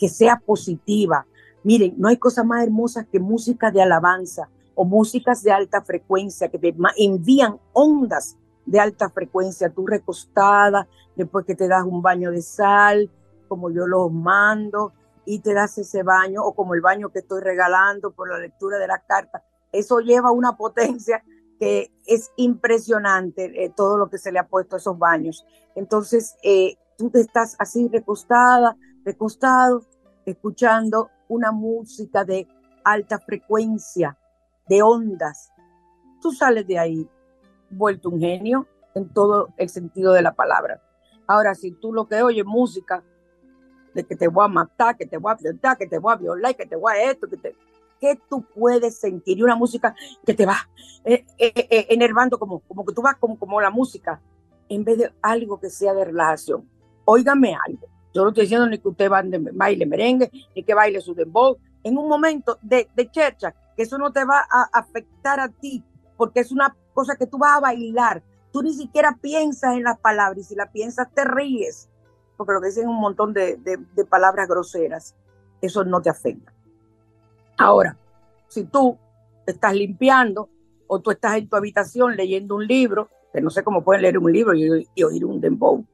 que 0.00 0.08
sea 0.08 0.42
positiva. 0.44 1.26
Miren, 1.62 1.94
no 1.98 2.08
hay 2.08 2.16
cosa 2.16 2.42
más 2.42 2.64
hermosa 2.64 3.04
que 3.04 3.20
música 3.20 3.70
de 3.70 3.82
alabanza 3.82 4.48
o 4.74 4.84
músicas 4.86 5.42
de 5.42 5.52
alta 5.52 5.82
frecuencia 5.82 6.48
que 6.48 6.58
te 6.58 6.74
envían 6.96 7.58
ondas 7.74 8.38
de 8.64 8.80
alta 8.80 9.10
frecuencia, 9.10 9.68
tú 9.68 9.86
recostada, 9.86 10.88
después 11.16 11.44
que 11.44 11.54
te 11.54 11.68
das 11.68 11.84
un 11.84 12.00
baño 12.00 12.30
de 12.30 12.40
sal, 12.40 13.10
como 13.46 13.70
yo 13.70 13.86
los 13.86 14.10
mando, 14.10 14.92
y 15.26 15.40
te 15.40 15.52
das 15.52 15.76
ese 15.76 16.02
baño, 16.02 16.42
o 16.42 16.54
como 16.54 16.74
el 16.74 16.80
baño 16.80 17.10
que 17.10 17.18
estoy 17.18 17.42
regalando 17.42 18.12
por 18.12 18.30
la 18.30 18.38
lectura 18.38 18.78
de 18.78 18.86
la 18.86 19.00
carta. 19.00 19.42
Eso 19.72 20.00
lleva 20.00 20.30
una 20.30 20.56
potencia 20.56 21.22
que 21.58 21.92
es 22.06 22.30
impresionante, 22.36 23.64
eh, 23.64 23.72
todo 23.76 23.98
lo 23.98 24.08
que 24.08 24.18
se 24.18 24.32
le 24.32 24.38
ha 24.38 24.46
puesto 24.46 24.76
a 24.76 24.78
esos 24.78 24.98
baños. 24.98 25.44
Entonces, 25.74 26.36
eh, 26.42 26.76
tú 26.96 27.10
te 27.10 27.20
estás 27.20 27.54
así 27.58 27.88
recostada, 27.88 28.76
recostado, 29.04 29.84
escuchando 30.26 31.10
una 31.28 31.52
música 31.52 32.24
de 32.24 32.48
alta 32.84 33.18
frecuencia, 33.18 34.16
de 34.68 34.82
ondas. 34.82 35.52
Tú 36.20 36.32
sales 36.32 36.66
de 36.66 36.78
ahí 36.78 37.08
vuelto 37.70 38.10
un 38.10 38.20
genio 38.20 38.66
en 38.94 39.08
todo 39.08 39.48
el 39.56 39.68
sentido 39.68 40.12
de 40.12 40.22
la 40.22 40.34
palabra. 40.34 40.82
Ahora, 41.26 41.54
si 41.54 41.72
tú 41.72 41.92
lo 41.92 42.08
que 42.08 42.22
oyes 42.22 42.44
música 42.44 43.04
de 43.94 44.04
que 44.04 44.16
te 44.16 44.28
voy 44.28 44.44
a 44.44 44.48
matar, 44.48 44.96
que 44.96 45.06
te 45.06 45.16
voy 45.16 45.32
a 45.32 45.36
violar, 45.36 45.78
que 45.78 45.86
te 45.86 45.98
voy 45.98 46.12
a 46.12 46.16
violar, 46.16 46.56
que 46.56 46.66
te 46.66 46.76
voy 46.76 46.92
a 46.92 47.10
esto, 47.10 47.28
que 47.28 47.36
te... 47.36 47.56
¿Qué 48.00 48.18
tú 48.30 48.42
puedes 48.42 48.98
sentir? 48.98 49.36
Y 49.36 49.42
una 49.42 49.56
música 49.56 49.94
que 50.24 50.32
te 50.32 50.46
va 50.46 50.56
eh, 51.04 51.26
eh, 51.36 51.52
eh, 51.54 51.86
enervando 51.90 52.38
como, 52.38 52.60
como 52.60 52.86
que 52.86 52.94
tú 52.94 53.02
vas 53.02 53.16
como, 53.16 53.38
como 53.38 53.60
la 53.60 53.68
música, 53.68 54.22
en 54.70 54.84
vez 54.84 54.96
de 54.96 55.12
algo 55.20 55.60
que 55.60 55.68
sea 55.68 55.92
de 55.92 56.06
relajación. 56.06 56.66
Óigame 57.04 57.54
algo. 57.54 57.86
Yo 58.14 58.22
no 58.22 58.28
estoy 58.30 58.44
diciendo 58.44 58.66
ni 58.66 58.78
que 58.78 58.88
usted 58.88 59.10
baile 59.10 59.86
merengue, 59.86 60.30
ni 60.54 60.62
que 60.62 60.74
baile 60.74 61.00
su 61.00 61.14
dembow. 61.14 61.56
En 61.82 61.96
un 61.96 62.08
momento 62.08 62.58
de, 62.62 62.88
de 62.94 63.10
chercha, 63.10 63.54
que 63.76 63.82
eso 63.82 63.98
no 63.98 64.12
te 64.12 64.24
va 64.24 64.46
a 64.50 64.62
afectar 64.72 65.40
a 65.40 65.48
ti, 65.48 65.82
porque 66.16 66.40
es 66.40 66.52
una 66.52 66.76
cosa 66.92 67.16
que 67.16 67.26
tú 67.26 67.38
vas 67.38 67.56
a 67.56 67.60
bailar. 67.60 68.22
Tú 68.52 68.62
ni 68.62 68.74
siquiera 68.74 69.16
piensas 69.20 69.76
en 69.76 69.84
las 69.84 69.98
palabras 69.98 70.38
y 70.38 70.44
si 70.44 70.54
la 70.54 70.70
piensas 70.72 71.08
te 71.14 71.24
ríes, 71.24 71.88
porque 72.36 72.52
lo 72.52 72.60
que 72.60 72.68
dicen 72.68 72.88
un 72.88 73.00
montón 73.00 73.32
de, 73.32 73.56
de 73.56 74.04
palabras 74.04 74.48
groseras. 74.48 75.14
Eso 75.60 75.84
no 75.84 76.00
te 76.00 76.10
afecta. 76.10 76.52
Ahora, 77.58 77.96
si 78.48 78.64
tú 78.64 78.96
estás 79.46 79.74
limpiando 79.74 80.48
o 80.86 80.98
tú 81.00 81.10
estás 81.10 81.36
en 81.36 81.48
tu 81.48 81.56
habitación 81.56 82.16
leyendo 82.16 82.56
un 82.56 82.66
libro, 82.66 83.08
que 83.32 83.40
no 83.40 83.50
sé 83.50 83.62
cómo 83.62 83.84
pueden 83.84 84.02
leer 84.02 84.18
un 84.18 84.32
libro 84.32 84.54
y, 84.54 85.04
oír 85.04 85.24
un 85.24 85.40
dembow, 85.40 85.84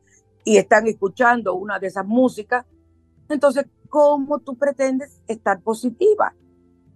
y 0.46 0.59
están 0.59 0.87
escuchando 0.87 1.56
una 1.56 1.80
de 1.80 1.88
esas 1.88 2.06
músicas, 2.06 2.64
entonces, 3.28 3.66
¿cómo 3.88 4.38
tú 4.38 4.56
pretendes 4.56 5.20
estar 5.26 5.61
positiva? 5.61 6.35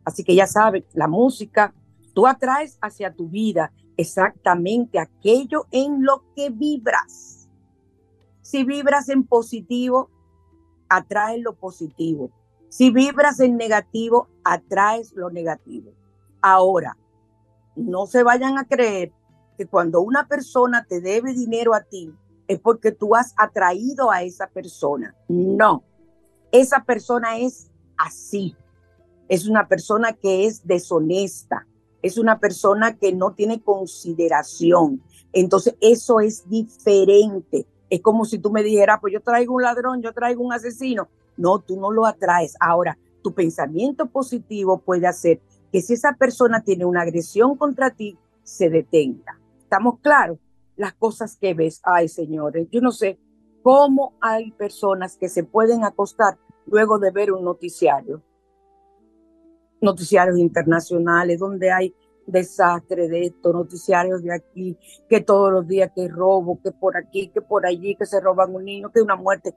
Así 0.05 0.23
que 0.23 0.37
ya 0.37 0.47
sabes, 0.47 0.85
la 0.95 1.09
música, 1.09 1.75
tú 2.15 2.29
atraes 2.29 2.79
hacia 2.81 3.13
tu 3.13 3.29
vida 3.29 3.73
exactamente 3.97 5.01
aquello 5.01 5.67
en 5.73 6.05
lo 6.05 6.23
que 6.37 6.51
vibras. 6.51 7.49
Si 8.41 8.63
vibras 8.63 9.09
en 9.09 9.25
positivo, 9.25 10.11
atraes 10.89 11.43
lo 11.43 11.57
positivo. 11.57 12.31
Si 12.69 12.93
vibras 12.93 13.41
en 13.41 13.57
negativo, 13.57 14.29
atraes 14.45 15.13
lo 15.17 15.29
negativo. 15.29 15.91
Ahora, 16.41 16.97
no 17.75 18.07
se 18.07 18.23
vayan 18.23 18.59
a 18.59 18.65
creer 18.65 19.13
que 19.59 19.67
cuando 19.67 20.03
una 20.03 20.29
persona 20.29 20.87
te 20.89 21.01
debe 21.01 21.35
dinero 21.35 21.75
a 21.75 21.81
ti, 21.81 22.15
es 22.51 22.59
porque 22.59 22.91
tú 22.91 23.15
has 23.15 23.33
atraído 23.37 24.11
a 24.11 24.25
esa 24.25 24.49
persona. 24.49 25.15
No, 25.29 25.85
esa 26.51 26.83
persona 26.85 27.39
es 27.39 27.71
así. 27.97 28.57
Es 29.29 29.47
una 29.47 29.69
persona 29.69 30.15
que 30.15 30.47
es 30.47 30.67
deshonesta, 30.67 31.69
es 32.03 32.19
una 32.19 32.41
persona 32.41 32.97
que 32.97 33.13
no 33.13 33.35
tiene 33.35 33.61
consideración. 33.61 35.01
Entonces, 35.33 35.77
eso 35.81 36.19
es 36.19 36.49
diferente. 36.51 37.69
Es 37.89 38.01
como 38.01 38.25
si 38.25 38.39
tú 38.39 38.51
me 38.51 38.65
dijeras, 38.65 38.99
pues 39.01 39.13
yo 39.13 39.21
traigo 39.21 39.55
un 39.55 39.63
ladrón, 39.63 40.03
yo 40.03 40.13
traigo 40.13 40.43
un 40.43 40.53
asesino. 40.53 41.09
No, 41.37 41.61
tú 41.61 41.79
no 41.79 41.93
lo 41.93 42.05
atraes. 42.05 42.57
Ahora, 42.59 42.99
tu 43.23 43.33
pensamiento 43.33 44.07
positivo 44.07 44.79
puede 44.79 45.07
hacer 45.07 45.41
que 45.71 45.83
si 45.83 45.93
esa 45.93 46.15
persona 46.15 46.65
tiene 46.65 46.85
una 46.85 47.03
agresión 47.03 47.57
contra 47.57 47.91
ti, 47.91 48.19
se 48.43 48.69
detenga. 48.71 49.39
¿Estamos 49.63 50.01
claros? 50.01 50.39
Las 50.81 50.95
cosas 50.95 51.37
que 51.37 51.53
ves, 51.53 51.83
ay 51.85 52.09
señores, 52.09 52.67
yo 52.71 52.81
no 52.81 52.91
sé 52.91 53.19
cómo 53.63 54.15
hay 54.23 54.51
personas 54.53 55.19
que 55.19 55.29
se 55.29 55.45
pueden 55.45 55.85
acostar 55.85 56.39
luego 56.65 56.99
de 56.99 57.11
ver 57.11 57.33
un 57.33 57.45
noticiario 57.45 58.23
noticiarios 59.83 60.39
internacionales 60.39 61.39
donde 61.39 61.71
hay 61.71 61.95
desastre 62.27 63.09
de 63.09 63.27
esto, 63.27 63.53
noticiarios 63.53 64.23
de 64.23 64.33
aquí, 64.33 64.79
que 65.07 65.21
todos 65.21 65.53
los 65.53 65.67
días 65.67 65.91
que 65.95 66.09
robo, 66.09 66.59
que 66.63 66.71
por 66.71 66.97
aquí, 66.97 67.29
que 67.29 67.43
por 67.43 67.67
allí, 67.67 67.95
que 67.97 68.07
se 68.07 68.19
roban 68.19 68.55
un 68.55 68.65
niño, 68.65 68.91
que 68.91 69.03
una 69.03 69.17
muerte. 69.17 69.55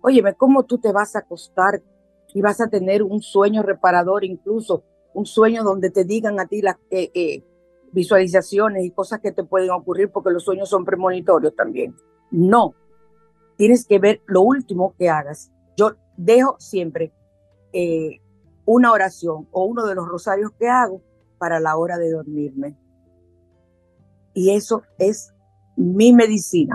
Óyeme, 0.00 0.34
¿cómo 0.34 0.64
tú 0.64 0.78
te 0.78 0.90
vas 0.90 1.16
a 1.16 1.20
acostar 1.20 1.82
y 2.32 2.40
vas 2.40 2.62
a 2.62 2.68
tener 2.70 3.02
un 3.02 3.20
sueño 3.20 3.62
reparador, 3.62 4.24
incluso 4.24 4.84
un 5.12 5.26
sueño 5.26 5.64
donde 5.64 5.90
te 5.90 6.04
digan 6.04 6.40
a 6.40 6.46
ti 6.46 6.62
las 6.62 6.76
eh, 6.90 7.10
eh, 7.14 7.44
visualizaciones 7.92 8.84
y 8.84 8.90
cosas 8.90 9.20
que 9.20 9.32
te 9.32 9.44
pueden 9.44 9.70
ocurrir 9.70 10.10
porque 10.10 10.30
los 10.30 10.44
sueños 10.44 10.68
son 10.68 10.84
premonitorios 10.84 11.54
también? 11.54 11.94
No, 12.30 12.74
tienes 13.56 13.86
que 13.86 13.98
ver 13.98 14.22
lo 14.26 14.42
último 14.42 14.94
que 14.98 15.08
hagas. 15.08 15.52
Yo 15.76 15.92
dejo 16.16 16.56
siempre 16.58 17.12
eh, 17.72 18.20
una 18.64 18.92
oración 18.92 19.48
o 19.50 19.64
uno 19.64 19.86
de 19.86 19.94
los 19.94 20.08
rosarios 20.08 20.52
que 20.58 20.68
hago 20.68 21.02
para 21.38 21.60
la 21.60 21.76
hora 21.76 21.98
de 21.98 22.10
dormirme. 22.10 22.76
Y 24.34 24.54
eso 24.54 24.82
es 24.98 25.32
mi 25.76 26.12
medicina. 26.12 26.74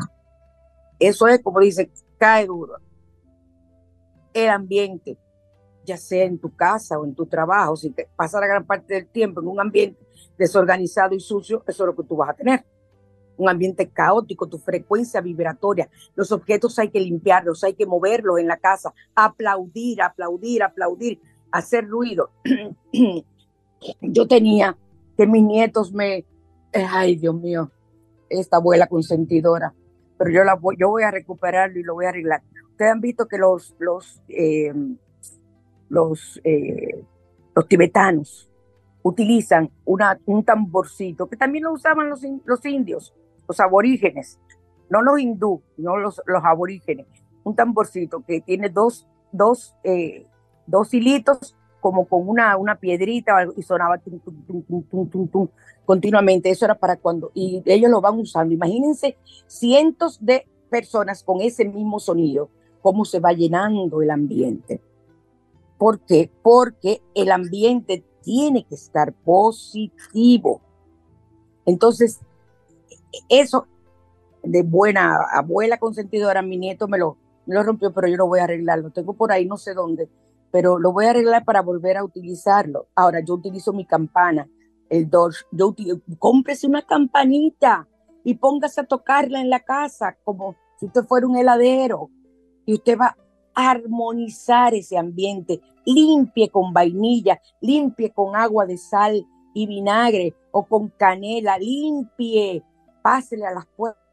Eso 0.99 1.27
es, 1.27 1.41
como 1.41 1.60
dice, 1.60 1.91
cae 2.17 2.45
duro. 2.45 2.75
El 4.34 4.49
ambiente, 4.49 5.17
ya 5.86 5.97
sea 5.97 6.25
en 6.25 6.39
tu 6.39 6.56
casa 6.56 6.99
o 6.99 7.06
en 7.06 7.15
tu 7.15 7.25
trabajo, 7.25 7.75
si 7.75 7.89
te 7.91 8.08
pasa 8.15 8.39
la 8.39 8.47
gran 8.47 8.65
parte 8.65 8.93
del 8.93 9.08
tiempo 9.08 9.41
en 9.41 9.47
un 9.47 9.60
ambiente 9.60 10.07
desorganizado 10.38 11.15
y 11.15 11.19
sucio, 11.19 11.63
eso 11.67 11.84
es 11.84 11.88
lo 11.88 11.95
que 11.95 12.04
tú 12.04 12.15
vas 12.15 12.30
a 12.30 12.34
tener. 12.34 12.65
Un 13.38 13.50
ambiente 13.50 13.88
caótico, 13.89 14.47
tu 14.47 14.58
frecuencia 14.58 15.21
vibratoria, 15.21 15.89
los 16.15 16.32
objetos 16.32 16.78
hay 16.80 16.89
que 16.89 17.00
limpiarlos, 17.00 17.63
hay 17.63 17.73
que 17.73 17.86
moverlos 17.86 18.39
en 18.39 18.47
la 18.47 18.58
casa, 18.58 18.93
aplaudir, 19.15 20.02
aplaudir, 20.02 20.63
aplaudir, 20.63 21.19
hacer 21.52 21.88
ruido. 21.88 22.32
Yo 24.02 24.28
tenía 24.28 24.76
que 25.15 25.28
mis 25.28 25.43
nietos 25.43 25.93
me, 25.93 26.26
ay 26.73 27.15
Dios 27.15 27.36
mío, 27.36 27.71
esta 28.30 28.58
abuela 28.58 28.88
consentidora, 28.88 29.73
pero 30.17 30.32
yo, 30.32 30.43
la 30.43 30.56
voy, 30.56 30.76
yo 30.80 30.89
voy 30.89 31.04
a 31.04 31.12
recuperarlo 31.12 31.80
y 31.80 31.84
lo 31.84 31.93
voy 31.93 32.06
a 32.06 32.10
arreglar. 32.10 32.41
Ustedes 32.71 32.91
han 32.91 33.02
visto 33.02 33.28
que 33.28 33.38
los, 33.38 33.76
los, 33.80 34.21
eh, 34.30 34.73
los, 35.89 36.41
eh, 36.43 37.04
los 37.56 37.67
tibetanos 37.67 38.50
utilizan 39.08 39.72
un 39.86 40.43
tamborcito, 40.43 41.28
que 41.28 41.38
también 41.38 41.63
lo 41.63 41.74
usaban 41.74 42.10
los, 42.10 42.22
los 42.46 42.65
indios, 42.65 43.13
los 43.48 43.60
aborígenes, 43.60 44.39
no 44.89 45.02
los 45.02 45.20
hindú, 45.20 45.62
no 45.78 45.98
los, 45.98 46.22
los 46.26 46.43
aborígenes, 46.43 47.08
un 47.43 47.56
tamborcito 47.56 48.24
que 48.26 48.41
tiene 48.41 48.70
dos, 48.70 49.08
dos, 49.32 49.76
eh, 49.84 50.26
dos 50.65 50.93
hilitos 50.93 51.56
como 51.80 52.06
con 52.06 52.28
una, 52.28 52.58
una 52.58 52.76
piedrita 52.76 53.48
y 53.56 53.62
sonaba 53.62 53.98
tum, 54.00 54.20
tum, 54.20 55.30
tum, 55.30 55.48
continuamente. 55.86 56.50
Eso 56.50 56.65
era 56.65 56.76
para 56.76 56.98
cuando, 56.98 57.32
y 57.34 57.62
ellos 57.65 57.89
lo 57.89 58.02
van 58.02 58.20
usando. 58.20 58.54
Imagínense 58.54 59.15
cientos 59.46 60.17
de 60.20 60.48
personas 60.70 61.24
con 61.24 61.39
ese 61.39 61.63
mismo 61.63 62.00
sonido, 62.00 62.50
cómo 62.82 63.06
se 63.06 63.22
va 63.22 63.32
llenando 63.32 64.02
el 64.02 64.12
ambiente. 64.12 64.82
¿Por 65.78 66.00
qué? 66.02 66.30
Porque 66.41 67.02
el 67.13 67.32
ambiente 67.32 68.04
tiene 68.28 68.66
que 68.66 68.76
estar 68.76 69.13
positivo. 69.13 70.60
Entonces, 71.66 72.20
eso 73.30 73.68
de 74.44 74.63
buena 74.63 75.18
abuela 75.32 75.78
consentidora, 75.78 76.42
mi 76.42 76.58
nieto 76.58 76.90
me 76.90 76.98
lo, 76.98 77.18
me 77.46 77.56
lo 77.56 77.63
rompió, 77.63 77.94
pero 77.94 78.10
yo 78.10 78.18
lo 78.18 78.28
voy 78.28 78.40
a 78.40 78.44
arreglar. 78.44 78.80
Lo 78.80 78.92
tengo 78.92 79.13
por 79.13 79.32
ahí, 79.32 79.46
no 79.46 79.56
sé 79.56 79.74
dónde, 79.74 80.10
pero 80.52 80.78
lo 80.78 80.92
voy 80.92 81.06
a 81.06 81.12
arreglar 81.12 81.46
para 81.46 81.62
volver 81.62 81.96
a 81.96 82.04
utilizarlo. 82.04 82.88
Ahora, 82.96 83.22
yo 83.22 83.36
utilizo 83.36 83.72
mi 83.72 83.86
campana, 83.86 84.50
el 84.90 85.10
Dodge. 85.10 85.46
Yo 85.54 85.74
cómprese 86.20 86.68
una 86.68 86.82
campanita 86.82 87.88
y 88.26 88.34
póngase 88.36 88.82
a 88.82 88.88
tocarla 88.88 89.40
en 89.40 89.50
la 89.50 89.62
casa 89.62 90.18
como 90.26 90.58
si 90.78 90.88
usted 90.88 91.06
fuera 91.06 91.26
un 91.26 91.38
heladero 91.38 92.10
y 92.66 92.74
usted 92.74 92.98
va 93.00 93.16
a 93.56 93.70
armonizar 93.72 94.74
ese 94.74 94.98
ambiente. 94.98 95.62
Limpie 95.88 96.50
con 96.50 96.73
vainilla, 96.73 97.41
limpie 97.62 98.12
con 98.12 98.36
agua 98.36 98.65
de 98.65 98.78
sal 98.78 99.26
y 99.54 99.65
vinagre 99.65 100.36
o 100.52 100.63
con 100.63 100.89
canela, 100.89 101.58
limpie, 101.58 102.62
pásele 103.02 103.45
a 103.45 103.52
las 103.52 103.65
puertas 103.67 104.08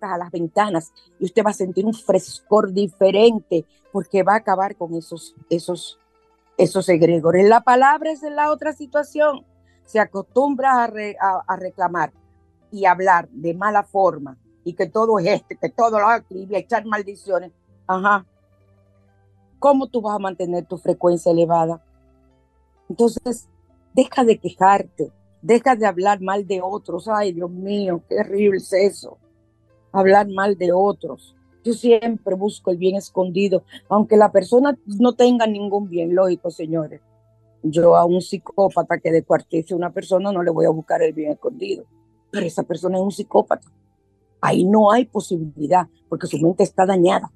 a 0.00 0.18
las 0.18 0.30
ventanas 0.30 0.92
y 1.18 1.26
usted 1.26 1.44
va 1.44 1.50
a 1.50 1.54
sentir 1.54 1.84
un 1.84 1.94
frescor 1.94 2.72
diferente 2.72 3.64
porque 3.92 4.22
va 4.22 4.34
a 4.34 4.38
acabar 4.38 4.76
con 4.76 4.94
esos, 4.94 5.34
esos, 5.50 5.98
esos 6.56 6.88
egregores. 6.88 7.48
La 7.48 7.60
palabra 7.60 8.10
es 8.10 8.22
en 8.22 8.36
la 8.36 8.50
otra 8.50 8.72
situación. 8.72 9.44
Se 9.84 10.00
acostumbra 10.00 10.84
a, 10.84 11.56
reclamar 11.56 12.12
y 12.72 12.86
hablar 12.86 13.28
de 13.28 13.54
mala 13.54 13.82
forma 13.82 14.38
y 14.64 14.72
que 14.72 14.86
todo 14.86 15.18
es 15.18 15.26
este, 15.26 15.56
que 15.56 15.68
todo 15.68 16.00
lo 16.00 16.06
y 16.30 16.54
echar 16.56 16.86
maldiciones. 16.86 17.52
Ajá. 17.86 18.24
¿Cómo 19.58 19.86
tú 19.86 20.00
vas 20.00 20.16
a 20.16 20.18
mantener 20.18 20.66
tu 20.66 20.78
frecuencia 20.78 21.32
elevada? 21.32 21.82
Entonces, 22.88 23.48
deja 23.94 24.24
de 24.24 24.38
quejarte, 24.38 25.12
deja 25.42 25.74
de 25.76 25.86
hablar 25.86 26.20
mal 26.20 26.46
de 26.46 26.60
otros. 26.62 27.08
Ay, 27.08 27.32
Dios 27.32 27.50
mío, 27.50 28.02
qué 28.08 28.20
horrible 28.20 28.58
es 28.58 28.72
eso 28.72 29.18
hablar 29.94 30.28
mal 30.28 30.58
de 30.58 30.72
otros. 30.72 31.34
Yo 31.64 31.72
siempre 31.72 32.34
busco 32.34 32.70
el 32.70 32.76
bien 32.76 32.96
escondido, 32.96 33.64
aunque 33.88 34.16
la 34.16 34.30
persona 34.30 34.76
no 34.86 35.14
tenga 35.14 35.46
ningún 35.46 35.88
bien, 35.88 36.14
lógico, 36.14 36.50
señores. 36.50 37.00
Yo 37.62 37.96
a 37.96 38.04
un 38.04 38.20
psicópata 38.20 38.98
que 38.98 39.10
descuartice 39.10 39.72
a 39.72 39.76
una 39.76 39.90
persona 39.90 40.30
no 40.30 40.42
le 40.42 40.50
voy 40.50 40.66
a 40.66 40.70
buscar 40.70 41.00
el 41.02 41.14
bien 41.14 41.32
escondido, 41.32 41.84
pero 42.30 42.44
esa 42.44 42.64
persona 42.64 42.98
es 42.98 43.04
un 43.04 43.12
psicópata. 43.12 43.66
Ahí 44.42 44.64
no 44.64 44.90
hay 44.90 45.06
posibilidad, 45.06 45.86
porque 46.10 46.26
su 46.26 46.38
mente 46.38 46.64
está 46.64 46.84
dañada. 46.84 47.32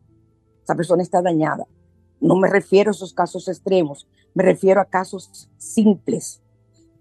Esa 0.62 0.74
persona 0.74 1.02
está 1.02 1.22
dañada. 1.22 1.64
No 2.20 2.36
me 2.36 2.48
refiero 2.48 2.90
a 2.90 2.92
esos 2.92 3.14
casos 3.14 3.48
extremos, 3.48 4.08
me 4.34 4.42
refiero 4.42 4.80
a 4.80 4.86
casos 4.86 5.50
simples. 5.56 6.42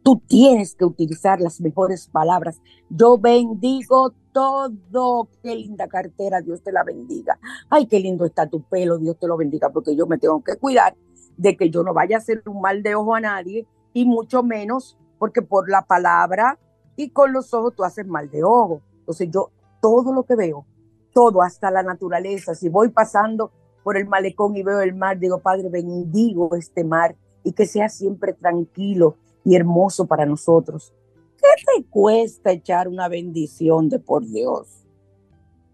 Tú 0.04 0.22
tienes 0.26 0.74
que 0.76 0.86
utilizar 0.86 1.42
las 1.42 1.60
mejores 1.60 2.08
palabras. 2.08 2.62
Yo 2.90 3.18
bendigo 3.18 4.14
todo. 4.32 5.28
Qué 5.44 5.54
linda 5.56 5.88
cartera, 5.88 6.40
Dios 6.42 6.64
te 6.64 6.72
la 6.72 6.84
bendiga. 6.84 7.38
Ay, 7.70 7.88
qué 7.88 8.00
lindo 8.00 8.24
está 8.24 8.48
tu 8.48 8.62
pelo, 8.62 8.98
Dios 9.00 9.18
te 9.20 9.28
lo 9.28 9.36
bendiga, 9.36 9.70
porque 9.70 9.96
yo 9.96 10.08
me 10.08 10.18
tengo 10.18 10.42
que 10.44 10.56
cuidar 10.56 10.96
de 11.36 11.58
que 11.58 11.70
yo 11.70 11.84
no 11.84 11.94
vaya 11.94 12.18
a 12.18 12.20
hacer 12.20 12.42
un 12.46 12.62
mal 12.62 12.84
de 12.84 12.96
ojo 12.96 13.16
a 13.16 13.20
nadie 13.20 13.68
y 13.94 14.06
mucho 14.06 14.44
menos 14.44 14.98
porque 15.18 15.42
por 15.42 15.70
la 15.70 15.86
palabra 15.86 16.60
y 16.96 17.10
con 17.10 17.34
los 17.34 17.54
ojos 17.54 17.76
tú 17.76 17.84
haces 17.84 18.08
mal 18.08 18.30
de 18.30 18.44
ojo. 18.44 18.82
Entonces 19.00 19.30
yo 19.32 19.52
todo 19.82 20.14
lo 20.14 20.24
que 20.24 20.36
veo, 20.36 20.66
todo, 21.14 21.42
hasta 21.42 21.72
la 21.72 21.84
naturaleza, 21.84 22.56
si 22.56 22.70
voy 22.70 22.90
pasando 22.90 23.52
por 23.88 23.96
el 23.96 24.06
malecón 24.06 24.58
y 24.58 24.64
veo 24.64 24.82
el 24.82 24.94
mar, 24.96 25.18
digo, 25.18 25.40
Padre, 25.40 25.70
bendigo 25.70 26.54
este 26.58 26.84
mar 26.84 27.16
y 27.42 27.54
que 27.54 27.66
sea 27.66 27.88
siempre 27.88 28.34
tranquilo 28.34 29.16
y 29.46 29.56
hermoso 29.56 30.08
para 30.08 30.26
nosotros. 30.26 30.94
¿Qué 31.38 31.48
te 31.66 31.86
cuesta 31.86 32.52
echar 32.52 32.90
una 32.90 33.08
bendición 33.08 33.88
de 33.88 34.00
por 34.00 34.28
Dios? 34.28 34.86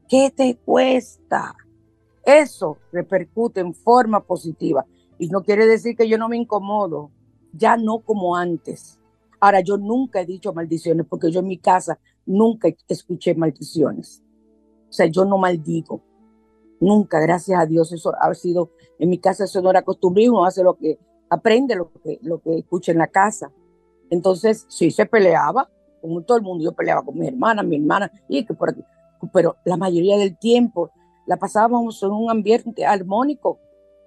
¿Qué 0.07 0.29
te 0.29 0.57
cuesta? 0.57 1.55
Eso 2.23 2.77
repercute 2.91 3.61
en 3.61 3.73
forma 3.73 4.19
positiva. 4.19 4.85
Y 5.17 5.29
no 5.29 5.41
quiere 5.41 5.65
decir 5.65 5.95
que 5.95 6.07
yo 6.07 6.19
no 6.19 6.29
me 6.29 6.37
incomodo, 6.37 7.09
ya 7.51 7.77
no 7.77 8.01
como 8.01 8.35
antes. 8.35 8.99
Ahora, 9.39 9.61
yo 9.61 9.79
nunca 9.79 10.21
he 10.21 10.27
dicho 10.27 10.53
maldiciones 10.53 11.07
porque 11.09 11.31
yo 11.31 11.39
en 11.39 11.47
mi 11.47 11.57
casa 11.57 11.97
nunca 12.27 12.69
escuché 12.87 13.33
maldiciones. 13.33 14.21
O 14.87 14.93
sea, 14.93 15.07
yo 15.07 15.25
no 15.25 15.39
maldigo. 15.39 16.12
Nunca, 16.83 17.19
gracias 17.21 17.57
a 17.57 17.65
Dios, 17.65 17.93
eso 17.93 18.13
ha 18.19 18.33
sido, 18.33 18.71
en 18.99 19.09
mi 19.09 19.17
casa 19.17 19.45
eso 19.45 19.61
no 19.61 19.69
era 19.69 19.83
costumbre, 19.83 20.29
uno 20.29 20.43
hace 20.43 20.63
lo 20.63 20.75
que 20.75 20.99
aprende, 21.29 21.75
lo 21.75 21.91
que, 22.03 22.19
lo 22.21 22.41
que 22.41 22.57
escucha 22.57 22.91
en 22.91 22.97
la 22.97 23.07
casa. 23.07 23.51
Entonces, 24.09 24.65
sí 24.67 24.91
se 24.91 25.05
peleaba 25.05 25.69
con 26.01 26.25
todo 26.25 26.37
el 26.37 26.43
mundo. 26.43 26.63
Yo 26.63 26.73
peleaba 26.73 27.01
con 27.01 27.17
mi 27.17 27.27
hermana, 27.27 27.63
mi 27.63 27.77
hermana, 27.77 28.11
y 28.27 28.45
que 28.45 28.53
por 28.53 28.71
aquí. 28.71 28.83
Pero 29.31 29.55
la 29.63 29.77
mayoría 29.77 30.17
del 30.17 30.37
tiempo 30.37 30.91
la 31.25 31.37
pasábamos 31.37 32.03
en 32.03 32.11
un 32.11 32.29
ambiente 32.29 32.85
armónico 32.85 33.59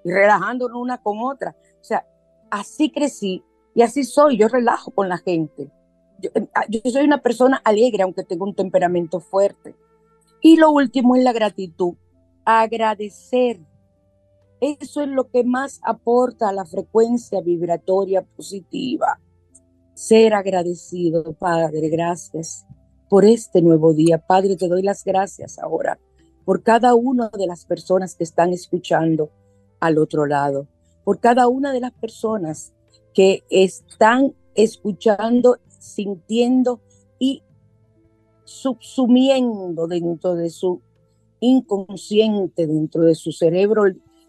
y 0.04 0.10
relajándonos 0.10 0.76
una 0.76 0.98
con 0.98 1.18
otra. 1.20 1.56
O 1.80 1.84
sea, 1.84 2.06
así 2.50 2.90
crecí 2.90 3.42
y 3.74 3.80
así 3.80 4.04
soy. 4.04 4.36
Yo 4.36 4.48
relajo 4.48 4.90
con 4.90 5.08
la 5.08 5.16
gente. 5.16 5.70
Yo, 6.20 6.30
eh, 6.34 6.46
ah, 6.54 6.66
yo 6.68 6.80
soy 6.90 7.04
una 7.04 7.22
persona 7.22 7.60
alegre, 7.64 8.02
aunque 8.02 8.22
tengo 8.22 8.44
un 8.44 8.54
temperamento 8.54 9.20
fuerte. 9.20 9.74
Y 10.42 10.56
lo 10.56 10.70
último 10.70 11.16
es 11.16 11.24
la 11.24 11.32
gratitud. 11.32 11.94
Agradecer. 12.46 13.60
Eso 14.62 15.02
es 15.02 15.08
lo 15.08 15.28
que 15.28 15.44
más 15.44 15.80
aporta 15.82 16.48
a 16.48 16.52
la 16.54 16.64
frecuencia 16.64 17.42
vibratoria 17.42 18.22
positiva 18.22 19.20
ser 19.96 20.34
agradecido, 20.34 21.32
Padre, 21.32 21.88
gracias 21.88 22.66
por 23.08 23.24
este 23.24 23.62
nuevo 23.62 23.94
día. 23.94 24.18
Padre, 24.18 24.56
te 24.56 24.68
doy 24.68 24.82
las 24.82 25.02
gracias 25.04 25.58
ahora 25.58 25.98
por 26.44 26.62
cada 26.62 26.94
una 26.94 27.30
de 27.30 27.46
las 27.46 27.64
personas 27.64 28.14
que 28.14 28.24
están 28.24 28.52
escuchando 28.52 29.30
al 29.80 29.96
otro 29.96 30.26
lado, 30.26 30.68
por 31.02 31.18
cada 31.18 31.48
una 31.48 31.72
de 31.72 31.80
las 31.80 31.92
personas 31.92 32.74
que 33.14 33.42
están 33.48 34.34
escuchando, 34.54 35.58
sintiendo 35.66 36.80
y 37.18 37.42
subsumiendo 38.44 39.86
dentro 39.86 40.34
de 40.34 40.50
su 40.50 40.82
inconsciente, 41.40 42.66
dentro 42.66 43.02
de 43.02 43.14
su 43.14 43.32
cerebro 43.32 43.84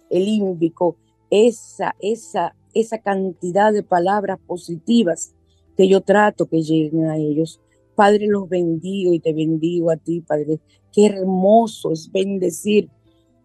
límbico, 0.09 0.97
esa, 1.29 1.95
esa, 1.99 2.55
esa 2.73 2.99
cantidad 2.99 3.73
de 3.73 3.83
palabras 3.83 4.39
positivas 4.45 5.33
que 5.75 5.87
yo 5.87 6.01
trato 6.01 6.47
que 6.47 6.61
lleguen 6.61 7.05
a 7.05 7.17
ellos. 7.17 7.61
Padre, 7.95 8.27
los 8.27 8.47
bendigo 8.47 9.13
y 9.13 9.19
te 9.19 9.33
bendigo 9.33 9.91
a 9.91 9.97
ti, 9.97 10.21
Padre. 10.21 10.59
Qué 10.91 11.05
hermoso 11.05 11.91
es 11.91 12.11
bendecir, 12.11 12.89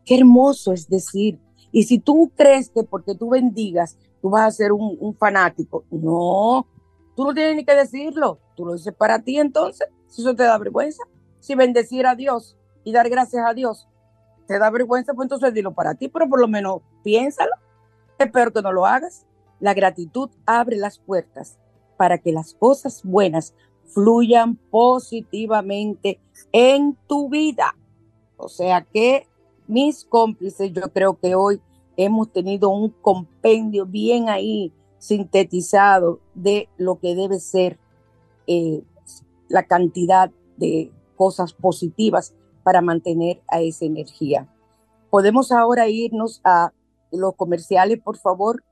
qué 0.04 0.16
hermoso 0.18 0.72
es 0.72 0.88
decir 0.88 1.38
Y 1.70 1.84
si 1.84 1.98
tú 1.98 2.30
crees 2.34 2.70
que 2.70 2.82
porque 2.82 3.14
tú 3.14 3.30
bendigas, 3.30 3.98
tú 4.20 4.30
vas 4.30 4.46
a 4.46 4.50
ser 4.50 4.72
un, 4.72 4.96
un 5.00 5.14
fanático, 5.14 5.84
no, 5.90 6.66
tú 7.16 7.24
no 7.24 7.34
tienes 7.34 7.56
ni 7.56 7.64
que 7.64 7.74
decirlo, 7.74 8.38
tú 8.56 8.66
lo 8.66 8.74
dices 8.74 8.94
para 8.94 9.22
ti 9.22 9.38
entonces, 9.38 9.88
si 10.08 10.20
eso 10.22 10.34
te 10.34 10.44
da 10.44 10.58
vergüenza, 10.58 11.02
si 11.40 11.54
bendecir 11.54 12.06
a 12.06 12.14
Dios 12.14 12.56
y 12.84 12.92
dar 12.92 13.08
gracias 13.08 13.44
a 13.46 13.54
Dios 13.54 13.88
te 14.46 14.58
da 14.58 14.70
vergüenza, 14.70 15.14
pues 15.14 15.26
entonces 15.26 15.54
dilo 15.54 15.72
para 15.72 15.94
ti, 15.94 16.08
pero 16.08 16.28
por 16.28 16.40
lo 16.40 16.48
menos 16.48 16.82
piénsalo. 17.02 17.52
Es 18.18 18.30
peor 18.30 18.52
que 18.52 18.62
no 18.62 18.72
lo 18.72 18.86
hagas. 18.86 19.26
La 19.60 19.74
gratitud 19.74 20.30
abre 20.46 20.76
las 20.76 20.98
puertas 20.98 21.58
para 21.96 22.18
que 22.18 22.32
las 22.32 22.54
cosas 22.54 23.02
buenas 23.04 23.54
fluyan 23.86 24.56
positivamente 24.56 26.20
en 26.52 26.96
tu 27.06 27.28
vida. 27.28 27.74
O 28.36 28.48
sea 28.48 28.82
que 28.82 29.28
mis 29.66 30.04
cómplices, 30.04 30.72
yo 30.72 30.82
creo 30.92 31.18
que 31.18 31.34
hoy 31.34 31.60
hemos 31.96 32.32
tenido 32.32 32.70
un 32.70 32.90
compendio 32.90 33.86
bien 33.86 34.28
ahí 34.28 34.72
sintetizado 34.98 36.20
de 36.34 36.68
lo 36.76 36.98
que 36.98 37.14
debe 37.14 37.38
ser 37.38 37.78
eh, 38.46 38.82
la 39.48 39.64
cantidad 39.64 40.30
de 40.56 40.90
cosas 41.16 41.52
positivas 41.52 42.34
para 42.62 42.80
mantener 42.80 43.40
a 43.48 43.60
esa 43.60 43.84
energía. 43.84 44.46
Podemos 45.10 45.52
ahora 45.52 45.88
irnos 45.88 46.40
a 46.44 46.72
los 47.10 47.34
comerciales, 47.36 48.00
por 48.00 48.16
favor. 48.16 48.62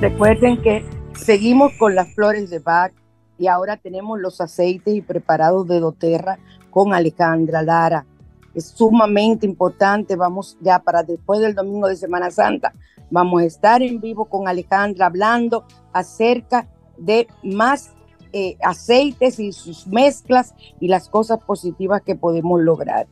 Recuerden 0.00 0.62
que 0.62 0.84
seguimos 1.14 1.72
con 1.76 1.96
las 1.96 2.14
flores 2.14 2.50
de 2.50 2.60
Bach 2.60 2.92
y 3.36 3.48
ahora 3.48 3.76
tenemos 3.76 4.20
los 4.20 4.40
aceites 4.40 4.94
y 4.94 5.02
preparados 5.02 5.66
de 5.66 5.80
doTERRA 5.80 6.38
con 6.78 6.94
Alejandra 6.94 7.60
Lara. 7.60 8.06
Es 8.54 8.66
sumamente 8.66 9.44
importante, 9.44 10.14
vamos 10.14 10.56
ya 10.60 10.78
para 10.78 11.02
después 11.02 11.40
del 11.40 11.52
domingo 11.52 11.88
de 11.88 11.96
Semana 11.96 12.30
Santa, 12.30 12.72
vamos 13.10 13.42
a 13.42 13.46
estar 13.46 13.82
en 13.82 14.00
vivo 14.00 14.26
con 14.26 14.46
Alejandra 14.46 15.06
hablando 15.06 15.64
acerca 15.92 16.68
de 16.96 17.26
más 17.42 17.94
eh, 18.32 18.56
aceites 18.62 19.40
y 19.40 19.50
sus 19.50 19.88
mezclas 19.88 20.54
y 20.78 20.86
las 20.86 21.08
cosas 21.08 21.40
positivas 21.42 22.00
que 22.02 22.14
podemos 22.14 22.60
lograr. 22.60 23.08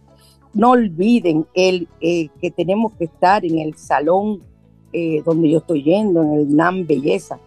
No 0.55 0.71
olviden 0.71 1.45
el, 1.53 1.89
eh, 2.01 2.29
que 2.41 2.53
tenemos 2.53 2.93
que 2.93 3.07
estar 3.07 3.45
en 3.45 3.59
el 3.59 3.77
salón 3.77 4.45
eh, 4.93 5.25
donde 5.25 5.51
yo 5.51 5.59
estoy 5.59 5.83
yendo, 5.83 6.23
en 6.23 6.35
el 6.35 6.55
NAM 6.55 6.87
Belleza. 6.87 7.41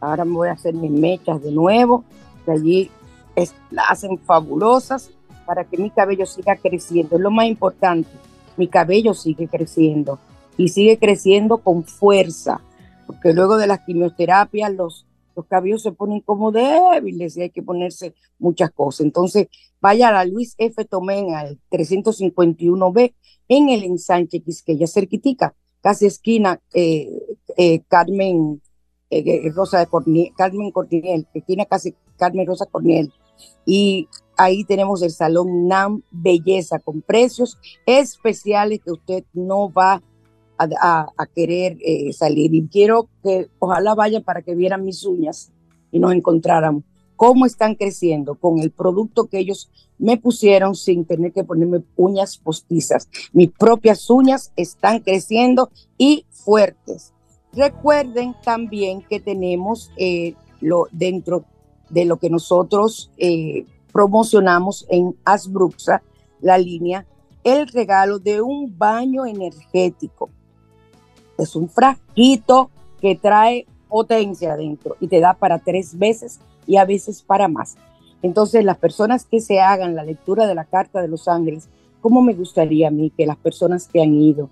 Ahora 0.00 0.24
me 0.24 0.32
voy 0.32 0.48
a 0.48 0.52
hacer 0.52 0.72
mis 0.72 0.90
mechas 0.90 1.42
de 1.42 1.52
nuevo, 1.52 2.04
que 2.46 2.52
allí 2.52 2.90
es, 3.36 3.54
las 3.70 3.90
hacen 3.90 4.16
fabulosas 4.16 5.10
para 5.48 5.64
que 5.64 5.78
mi 5.78 5.88
cabello 5.88 6.26
siga 6.26 6.56
creciendo. 6.56 7.16
Es 7.16 7.22
lo 7.22 7.30
más 7.30 7.46
importante. 7.46 8.10
Mi 8.58 8.68
cabello 8.68 9.14
sigue 9.14 9.48
creciendo 9.48 10.18
y 10.58 10.68
sigue 10.68 10.98
creciendo 10.98 11.56
con 11.56 11.84
fuerza, 11.84 12.60
porque 13.06 13.32
luego 13.32 13.56
de 13.56 13.66
las 13.66 13.80
quimioterapias 13.80 14.74
los, 14.74 15.06
los 15.34 15.46
cabellos 15.46 15.82
se 15.82 15.92
ponen 15.92 16.20
como 16.20 16.52
débiles 16.52 17.38
y 17.38 17.42
hay 17.42 17.50
que 17.50 17.62
ponerse 17.62 18.14
muchas 18.38 18.70
cosas. 18.72 19.06
Entonces, 19.06 19.48
vaya 19.80 20.10
a 20.10 20.12
la 20.12 20.26
Luis 20.26 20.54
F. 20.58 20.84
Tomén 20.84 21.34
al 21.34 21.58
351B 21.70 23.14
en 23.48 23.70
el 23.70 23.84
ensanche 23.84 24.40
Quisqueya, 24.40 24.86
cerquitica 24.86 25.54
casi 25.80 26.04
esquina 26.04 26.60
eh, 26.74 27.08
eh, 27.56 27.80
Carmen 27.88 28.60
eh, 29.08 29.50
Rosa 29.54 29.78
de 29.78 30.32
Carmen 30.36 30.70
Corniel, 30.72 31.26
esquina 31.32 31.64
casi 31.64 31.94
Carmen 32.18 32.46
Rosa 32.46 32.66
Corniel. 32.66 33.10
Y 33.64 34.08
ahí 34.36 34.64
tenemos 34.64 35.02
el 35.02 35.10
Salón 35.10 35.66
NAM 35.68 36.02
Belleza 36.10 36.78
con 36.78 37.02
precios 37.02 37.58
especiales 37.86 38.80
que 38.84 38.92
usted 38.92 39.24
no 39.32 39.70
va 39.72 40.02
a, 40.58 41.26
querer 41.34 41.78
salir. 42.12 42.54
Y 42.54 42.66
quiero 42.68 43.08
que 43.22 43.48
ojalá 43.58 43.94
vayan 43.94 44.24
para 44.24 44.42
que 44.42 44.54
vieran 44.54 44.84
mis 44.84 45.04
uñas 45.04 45.52
y 45.92 45.98
nos 45.98 46.12
encontráramos 46.12 46.82
cómo 47.18 47.46
están 47.46 47.74
creciendo 47.74 48.36
con 48.36 48.60
el 48.60 48.70
producto 48.70 49.26
que 49.26 49.40
ellos 49.40 49.68
me 49.98 50.18
pusieron 50.18 50.76
sin 50.76 51.04
tener 51.04 51.32
que 51.32 51.42
ponerme 51.42 51.82
uñas 51.96 52.38
postizas. 52.38 53.08
Mis 53.32 53.50
propias 53.50 54.08
uñas 54.08 54.52
están 54.54 55.00
creciendo 55.00 55.70
y 55.98 56.26
fuertes. 56.30 57.12
Recuerden 57.52 58.36
también 58.44 59.02
que 59.02 59.18
tenemos 59.18 59.90
eh, 59.96 60.34
lo, 60.60 60.86
dentro 60.92 61.44
de 61.90 62.04
lo 62.04 62.16
que 62.18 62.30
nosotros 62.30 63.10
eh, 63.18 63.64
promocionamos 63.92 64.86
en 64.88 65.16
Asbruxa, 65.24 66.02
la 66.40 66.58
línea, 66.58 67.06
el 67.44 67.66
regalo 67.68 68.18
de 68.18 68.40
un 68.40 68.76
baño 68.76 69.26
energético. 69.26 70.30
Es 71.38 71.56
un 71.56 71.68
frasquito 71.68 72.70
que 73.00 73.16
trae 73.16 73.66
potencia 73.88 74.52
adentro 74.52 74.96
y 75.00 75.08
te 75.08 75.20
da 75.20 75.34
para 75.34 75.58
tres 75.58 75.98
veces 75.98 76.40
y 76.66 76.76
a 76.76 76.84
veces 76.84 77.22
para 77.22 77.48
más. 77.48 77.76
Entonces, 78.22 78.64
las 78.64 78.78
personas 78.78 79.24
que 79.24 79.40
se 79.40 79.60
hagan 79.60 79.94
la 79.94 80.04
lectura 80.04 80.46
de 80.46 80.54
la 80.54 80.64
Carta 80.64 81.00
de 81.00 81.08
los 81.08 81.28
Ángeles, 81.28 81.68
¿cómo 82.00 82.20
me 82.20 82.34
gustaría 82.34 82.88
a 82.88 82.90
mí 82.90 83.10
que 83.16 83.26
las 83.26 83.36
personas 83.36 83.86
que 83.86 84.02
han 84.02 84.14
ido, 84.14 84.50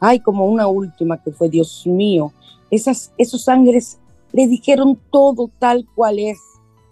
ay, 0.00 0.20
como 0.20 0.46
una 0.46 0.66
última 0.66 1.22
que 1.22 1.30
fue, 1.30 1.48
Dios 1.48 1.86
mío, 1.86 2.32
esas, 2.70 3.12
esos 3.18 3.48
ángeles 3.48 3.98
le 4.32 4.48
dijeron 4.48 4.98
todo 5.10 5.50
tal 5.58 5.86
cual 5.94 6.18
es. 6.18 6.38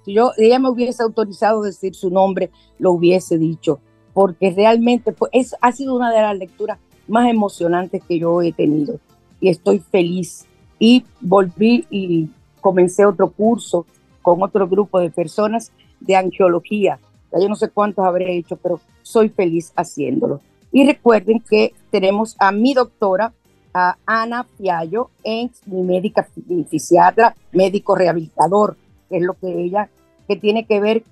Si 0.05 0.14
yo, 0.14 0.32
ella 0.36 0.59
me 0.59 0.70
hubiese 0.70 1.03
autorizado 1.03 1.62
decir 1.62 1.94
su 1.94 2.11
nombre, 2.11 2.51
lo 2.78 2.92
hubiese 2.92 3.38
dicho, 3.38 3.80
porque 4.14 4.51
realmente 4.51 5.12
pues, 5.12 5.30
es, 5.34 5.55
ha 5.61 5.72
sido 5.72 5.94
una 5.96 6.12
de 6.12 6.22
las 6.22 6.36
lecturas 6.36 6.78
más 7.09 7.28
emocionantes 7.28 8.03
que 8.07 8.18
yo 8.18 8.40
he 8.42 8.53
tenido 8.53 8.98
y 9.40 9.48
estoy 9.48 9.80
feliz. 9.80 10.46
Y 10.78 11.05
volví 11.20 11.86
y 11.90 12.28
comencé 12.61 13.05
otro 13.05 13.30
curso 13.30 13.86
con 14.22 14.42
otro 14.42 14.68
grupo 14.68 15.01
de 15.01 15.11
personas 15.11 15.72
de 16.01 16.16
angiología. 16.16 16.98
yo 17.32 17.48
no 17.48 17.57
sé 17.57 17.68
cuántos 17.68 18.05
habré 18.05 18.36
hecho, 18.36 18.57
pero 18.57 18.80
soy 19.03 19.28
feliz 19.28 19.72
haciéndolo. 19.76 20.40
Y 20.72 20.86
recuerden 20.86 21.40
que 21.40 21.74
tenemos 21.90 22.36
a 22.38 22.53
mi 22.53 22.74
doctora, 22.74 23.32
a 23.74 23.96
Ana 24.07 24.46
Fiallo, 24.57 25.11
en 25.22 25.51
mi 25.66 25.82
médica 25.82 26.26
mi 26.46 26.64
fisiatra, 26.64 27.36
médico 27.53 27.94
rehabilitador, 27.94 28.76
que 29.11 29.19
es 29.19 29.23
lo 29.23 29.35
que 29.35 29.63
ella, 29.63 29.91
que 30.27 30.37
tiene 30.37 30.65
que 30.65 30.81
ver 30.81 31.05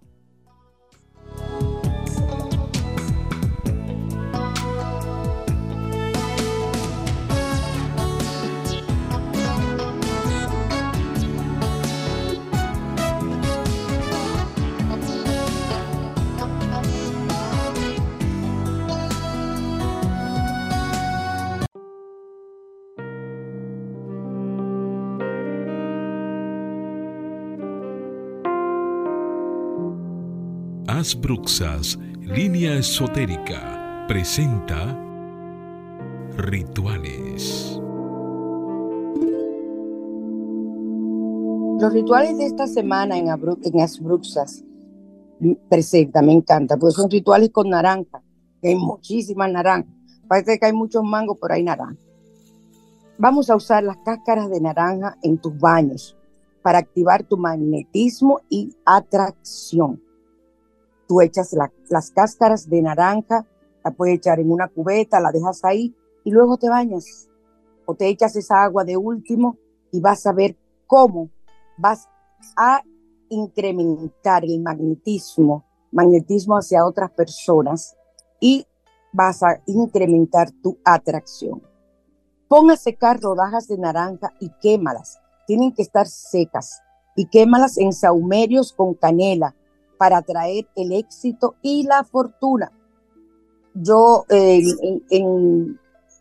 Las 31.04 31.20
Bruxas, 31.20 31.98
línea 32.22 32.78
esotérica, 32.78 34.06
presenta 34.08 34.98
Rituales. 36.38 37.78
Los 41.78 41.92
rituales 41.92 42.38
de 42.38 42.46
esta 42.46 42.66
semana 42.66 43.18
en, 43.18 43.28
en 43.28 43.72
Las 43.74 44.00
Bruxas 44.00 44.64
presenta, 45.68 46.22
me 46.22 46.32
encanta, 46.32 46.78
porque 46.78 46.94
son 46.94 47.10
rituales 47.10 47.50
con 47.50 47.68
naranja, 47.68 48.22
hay 48.62 48.74
muchísimas 48.74 49.52
naranjas. 49.52 49.94
Parece 50.26 50.58
que 50.58 50.64
hay 50.64 50.72
muchos 50.72 51.04
mangos, 51.04 51.36
pero 51.38 51.52
hay 51.52 51.64
naranja. 51.64 52.00
Vamos 53.18 53.50
a 53.50 53.56
usar 53.56 53.84
las 53.84 53.98
cáscaras 53.98 54.48
de 54.48 54.58
naranja 54.58 55.18
en 55.22 55.36
tus 55.36 55.54
baños 55.58 56.16
para 56.62 56.78
activar 56.78 57.24
tu 57.24 57.36
magnetismo 57.36 58.40
y 58.48 58.74
atracción. 58.86 60.00
Tú 61.14 61.20
echas 61.20 61.54
las 61.90 62.10
cáscaras 62.10 62.68
de 62.68 62.82
naranja, 62.82 63.46
la 63.84 63.92
puedes 63.92 64.16
echar 64.16 64.40
en 64.40 64.50
una 64.50 64.66
cubeta, 64.66 65.20
la 65.20 65.30
dejas 65.30 65.64
ahí 65.64 65.94
y 66.24 66.32
luego 66.32 66.56
te 66.56 66.68
bañas. 66.68 67.28
O 67.86 67.94
te 67.94 68.08
echas 68.08 68.34
esa 68.34 68.64
agua 68.64 68.82
de 68.82 68.96
último 68.96 69.56
y 69.92 70.00
vas 70.00 70.26
a 70.26 70.32
ver 70.32 70.56
cómo 70.88 71.30
vas 71.78 72.08
a 72.56 72.82
incrementar 73.28 74.44
el 74.44 74.60
magnetismo, 74.60 75.64
magnetismo 75.92 76.56
hacia 76.56 76.84
otras 76.84 77.12
personas 77.12 77.94
y 78.40 78.66
vas 79.12 79.40
a 79.44 79.62
incrementar 79.66 80.50
tu 80.50 80.78
atracción. 80.84 81.62
Pon 82.48 82.72
a 82.72 82.76
secar 82.76 83.20
rodajas 83.20 83.68
de 83.68 83.78
naranja 83.78 84.32
y 84.40 84.50
quémalas. 84.60 85.20
Tienen 85.46 85.72
que 85.72 85.82
estar 85.82 86.08
secas 86.08 86.82
y 87.14 87.26
quémalas 87.26 87.78
en 87.78 87.92
saumerios 87.92 88.72
con 88.72 88.94
canela 88.94 89.54
para 90.04 90.18
atraer 90.18 90.66
el 90.76 90.92
éxito 90.92 91.54
y 91.62 91.84
la 91.84 92.04
fortuna. 92.04 92.70
Yo 93.72 94.26
eh, 94.28 94.62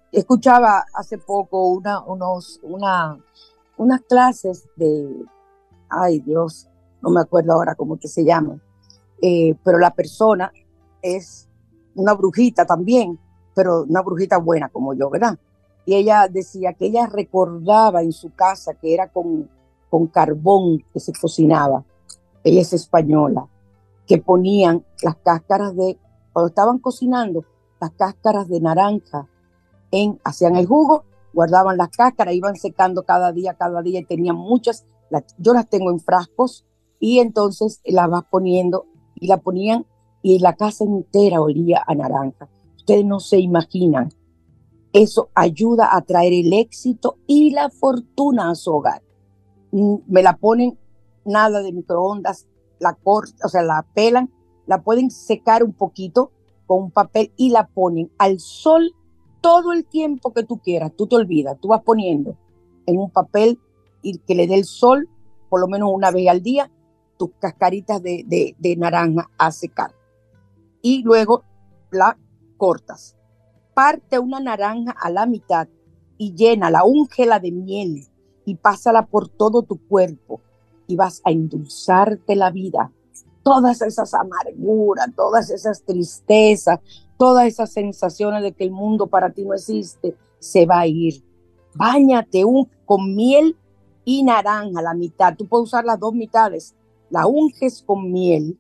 escuchaba 0.10 0.86
hace 0.94 1.18
poco 1.18 1.68
una, 1.68 2.02
unos, 2.02 2.62
una, 2.64 3.20
unas 3.76 4.00
clases 4.04 4.70
de, 4.78 5.26
ay 5.90 6.22
Dios, 6.22 6.70
no 7.02 7.10
me 7.10 7.20
acuerdo 7.20 7.52
ahora 7.52 7.76
cómo 7.76 8.00
que 8.00 8.08
se 8.08 8.24
llama, 8.24 8.58
eh, 9.22 9.54
pero 9.66 9.78
la 9.80 9.94
persona 9.94 10.54
es 11.02 11.50
una 11.96 12.14
brujita 12.14 12.66
también, 12.66 13.20
pero 13.54 13.84
una 13.84 14.02
brujita 14.02 14.38
buena 14.38 14.70
como 14.70 14.94
yo, 14.94 15.10
¿verdad? 15.10 15.38
Y 15.86 15.96
ella 15.96 16.30
decía 16.30 16.72
que 16.72 16.86
ella 16.86 17.08
recordaba 17.08 18.02
en 18.02 18.14
su 18.14 18.34
casa 18.34 18.76
que 18.76 18.94
era 18.94 19.10
con, 19.10 19.50
con 19.90 20.08
carbón 20.08 20.86
que 20.94 21.02
se 21.02 21.12
cocinaba. 21.12 21.84
Ella 22.46 22.62
es 22.62 22.72
española, 22.72 23.50
que 24.08 24.18
ponían 24.18 24.86
las 25.02 25.16
cáscaras 25.18 25.76
de, 25.76 25.98
cuando 26.32 26.50
estaban 26.50 26.80
cocinando, 26.80 27.46
las 27.80 27.92
cáscaras 27.92 28.48
de 28.48 28.60
naranja, 28.60 29.28
en, 29.92 30.20
hacían 30.24 30.56
el 30.56 30.66
jugo, 30.66 31.06
guardaban 31.34 31.78
las 31.78 31.90
cáscaras, 31.90 32.34
iban 32.34 32.56
secando 32.56 33.04
cada 33.04 33.32
día, 33.32 33.56
cada 33.56 33.82
día, 33.82 34.00
y 34.00 34.06
tenían 34.06 34.36
muchas, 34.36 34.86
yo 35.38 35.54
las 35.54 35.70
tengo 35.70 35.92
en 35.92 36.00
frascos, 36.00 36.66
y 37.00 37.20
entonces 37.20 37.82
las 37.86 38.10
vas 38.10 38.24
poniendo, 38.30 38.86
y 39.16 39.28
la 39.28 39.38
ponían, 39.38 39.86
y 40.22 40.40
la 40.40 40.56
casa 40.56 40.84
entera 40.84 41.42
olía 41.42 41.84
a 41.86 41.96
naranja. 41.96 42.50
Ustedes 42.78 43.06
no 43.06 43.20
se 43.20 43.40
imaginan. 43.40 44.10
Eso 44.94 45.30
ayuda 45.34 45.96
a 45.96 46.02
traer 46.02 46.34
el 46.34 46.54
éxito 46.54 47.18
y 47.28 47.52
la 47.52 47.70
fortuna 47.70 48.50
a 48.50 48.56
su 48.56 48.72
hogar. 48.72 49.02
Mm, 49.72 49.96
me 50.08 50.22
la 50.24 50.38
ponen 50.38 50.78
nada 51.26 51.62
de 51.62 51.74
microondas, 51.74 52.48
la 52.84 52.94
cortan, 52.94 53.40
o 53.44 53.50
sea, 53.50 53.64
la 53.64 53.86
pelan, 53.94 54.32
la 54.68 54.84
pueden 54.84 55.10
secar 55.10 55.64
un 55.64 55.74
poquito 55.74 56.32
con 56.68 56.84
un 56.84 56.92
papel 56.92 57.32
y 57.36 57.50
la 57.50 57.68
ponen 57.68 58.12
al 58.18 58.40
sol 58.40 58.94
todo 59.42 59.74
el 59.74 59.86
tiempo 59.86 60.34
que 60.34 60.44
tú 60.44 60.60
quieras. 60.60 60.92
Tú 60.96 61.08
te 61.08 61.16
olvidas, 61.16 61.58
tú 61.60 61.70
vas 61.70 61.82
poniendo 61.82 62.38
en 62.86 63.00
un 63.00 63.10
papel 63.10 63.60
y 64.02 64.20
que 64.20 64.36
le 64.36 64.48
dé 64.48 64.56
el 64.56 64.66
sol 64.66 65.10
por 65.54 65.60
lo 65.60 65.68
menos 65.68 65.92
una 65.94 66.10
vez 66.10 66.28
al 66.30 66.42
día 66.42 66.72
tus 67.20 67.30
cascaritas 67.40 68.02
de, 68.02 68.56
de, 68.58 68.76
naranja 68.76 69.30
a 69.38 69.52
secar. 69.52 69.92
Y 70.82 71.04
luego 71.04 71.44
la 71.92 72.18
cortas. 72.58 73.16
Parte 73.76 74.18
una 74.18 74.40
naranja 74.40 74.96
a 75.00 75.12
la 75.12 75.28
mitad 75.28 75.68
y 76.18 76.34
llena 76.34 76.72
la 76.72 76.84
úngela 76.84 77.40
de 77.40 77.52
miel 77.52 78.08
y 78.46 78.56
pásala 78.56 79.06
por 79.06 79.30
todo 79.30 79.62
tu 79.62 79.78
cuerpo 79.88 80.42
vas 80.96 81.22
a 81.24 81.32
endulzarte 81.32 82.36
la 82.36 82.52
vida. 82.52 82.92
Todas 83.44 83.82
esas 83.82 84.14
amarguras, 84.14 85.08
todas 85.16 85.50
esas 85.50 85.84
tristezas, 85.84 86.80
todas 87.18 87.48
esas 87.48 87.72
sensaciones 87.72 88.42
de 88.42 88.54
que 88.54 88.64
el 88.64 88.72
mundo 88.72 89.08
para 89.08 89.32
ti 89.32 89.44
no 89.44 89.54
existe, 89.54 90.16
se 90.40 90.66
va 90.66 90.82
a 90.82 90.88
ir. 90.88 91.24
Báñate 91.76 92.46
un, 92.46 92.70
con 92.86 93.16
miel 93.16 93.58
y 94.06 94.24
naranja, 94.24 94.82
la 94.82 94.94
mitad. 94.94 95.36
Tú 95.36 95.48
puedes 95.48 95.66
usar 95.66 95.86
las 95.86 96.00
dos 96.00 96.14
mitades. 96.14 96.76
La 97.10 97.28
unges 97.28 97.84
con 97.86 98.12
miel 98.12 98.60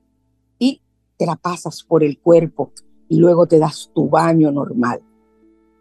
y 0.60 0.82
te 1.18 1.26
la 1.26 1.36
pasas 1.36 1.84
por 1.84 2.04
el 2.04 2.20
cuerpo 2.20 2.72
y 3.10 3.18
luego 3.18 3.48
te 3.48 3.60
das 3.60 3.90
tu 3.94 4.10
baño 4.10 4.52
normal. 4.52 5.02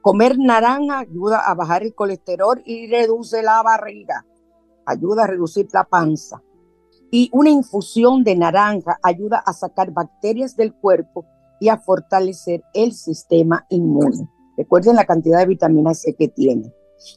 Comer 0.00 0.38
naranja 0.38 1.00
ayuda 1.00 1.40
a 1.40 1.54
bajar 1.54 1.82
el 1.82 1.94
colesterol 1.94 2.60
y 2.64 2.88
reduce 2.88 3.42
la 3.42 3.62
barriga. 3.62 4.26
Ayuda 4.86 5.24
a 5.24 5.26
reducir 5.26 5.68
la 5.72 5.84
panza. 5.84 6.42
Y 7.10 7.28
una 7.32 7.50
infusión 7.50 8.24
de 8.24 8.36
naranja 8.36 8.98
ayuda 9.02 9.38
a 9.38 9.52
sacar 9.52 9.92
bacterias 9.92 10.56
del 10.56 10.72
cuerpo 10.74 11.26
y 11.60 11.68
a 11.68 11.78
fortalecer 11.78 12.62
el 12.74 12.92
sistema 12.92 13.66
inmune. 13.68 14.28
Recuerden 14.56 14.96
la 14.96 15.04
cantidad 15.04 15.38
de 15.38 15.46
vitamina 15.46 15.94
C 15.94 16.14
que 16.14 16.28
tiene. 16.28 16.72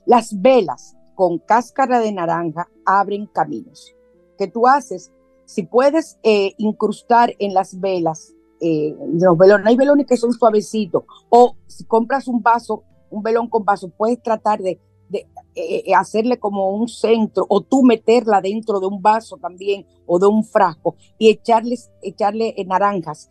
Las 0.05 0.41
velas 0.41 0.95
con 1.15 1.39
cáscara 1.39 1.99
de 1.99 2.11
naranja 2.11 2.67
abren 2.85 3.27
caminos. 3.27 3.95
¿Qué 4.37 4.47
tú 4.47 4.67
haces? 4.67 5.11
Si 5.45 5.63
puedes 5.63 6.19
eh, 6.23 6.53
incrustar 6.57 7.33
en 7.39 7.53
las 7.53 7.79
velas 7.79 8.33
eh, 8.59 8.95
los 9.13 9.37
velones, 9.37 9.67
hay 9.67 9.75
velones 9.75 10.05
que 10.05 10.17
son 10.17 10.33
suavecitos, 10.33 11.03
o 11.29 11.55
si 11.67 11.85
compras 11.85 12.27
un 12.27 12.41
vaso, 12.41 12.83
un 13.09 13.21
velón 13.21 13.49
con 13.49 13.63
vaso, 13.63 13.89
puedes 13.89 14.21
tratar 14.21 14.59
de, 14.59 14.79
de 15.09 15.27
eh, 15.55 15.83
eh, 15.85 15.93
hacerle 15.95 16.39
como 16.39 16.69
un 16.69 16.87
centro, 16.87 17.45
o 17.49 17.61
tú 17.61 17.83
meterla 17.83 18.41
dentro 18.41 18.79
de 18.79 18.87
un 18.87 19.01
vaso 19.01 19.37
también, 19.37 19.85
o 20.05 20.19
de 20.19 20.27
un 20.27 20.43
frasco, 20.43 20.95
y 21.17 21.29
echarles, 21.29 21.91
echarle 22.01 22.55
naranjas 22.65 23.29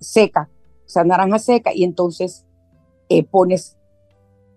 seca, 0.00 0.50
o 0.84 0.88
sea, 0.88 1.02
naranja 1.04 1.38
seca, 1.38 1.72
y 1.74 1.82
entonces 1.82 2.44
pones 3.30 3.78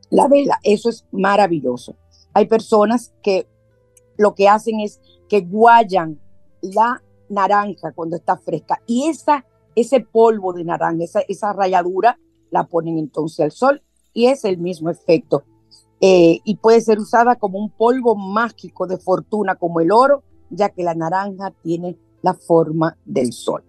la 0.10 0.28
vela. 0.28 0.60
Eso 0.64 0.90
es 0.90 1.06
maravilloso. 1.12 1.96
Hay 2.34 2.48
personas 2.48 3.14
que 3.24 3.48
lo 4.18 4.36
que 4.36 4.50
hacen 4.50 4.80
es 4.80 5.00
que 5.30 5.42
guayan 5.42 6.20
la 6.62 7.02
naranja 7.30 7.92
cuando 7.94 8.16
está 8.16 8.38
fresca. 8.38 8.82
Y 8.86 9.08
esa, 9.08 9.46
ese 9.76 10.02
polvo 10.02 10.54
de 10.54 10.64
naranja, 10.64 11.04
esa, 11.04 11.22
esa 11.22 11.54
ralladura, 11.54 12.20
la 12.52 12.66
ponen 12.66 12.98
entonces 12.98 13.40
al 13.40 13.52
sol 13.52 13.82
y 14.14 14.28
es 14.28 14.46
el 14.46 14.58
mismo 14.58 14.90
efecto. 14.90 15.44
Eh, 16.02 16.42
y 16.44 16.58
puede 16.58 16.82
ser 16.82 17.00
usada 17.00 17.36
como 17.38 17.60
un 17.60 17.70
polvo 17.70 18.16
mágico 18.16 18.88
de 18.88 18.98
fortuna 18.98 19.56
como 19.56 19.80
el 19.80 19.92
oro, 19.92 20.24
ya 20.50 20.70
que 20.70 20.84
la 20.84 20.94
naranja 20.94 21.52
tiene 21.64 21.98
la 22.22 22.34
forma 22.34 22.98
del 23.06 23.32
sol. 23.32 23.64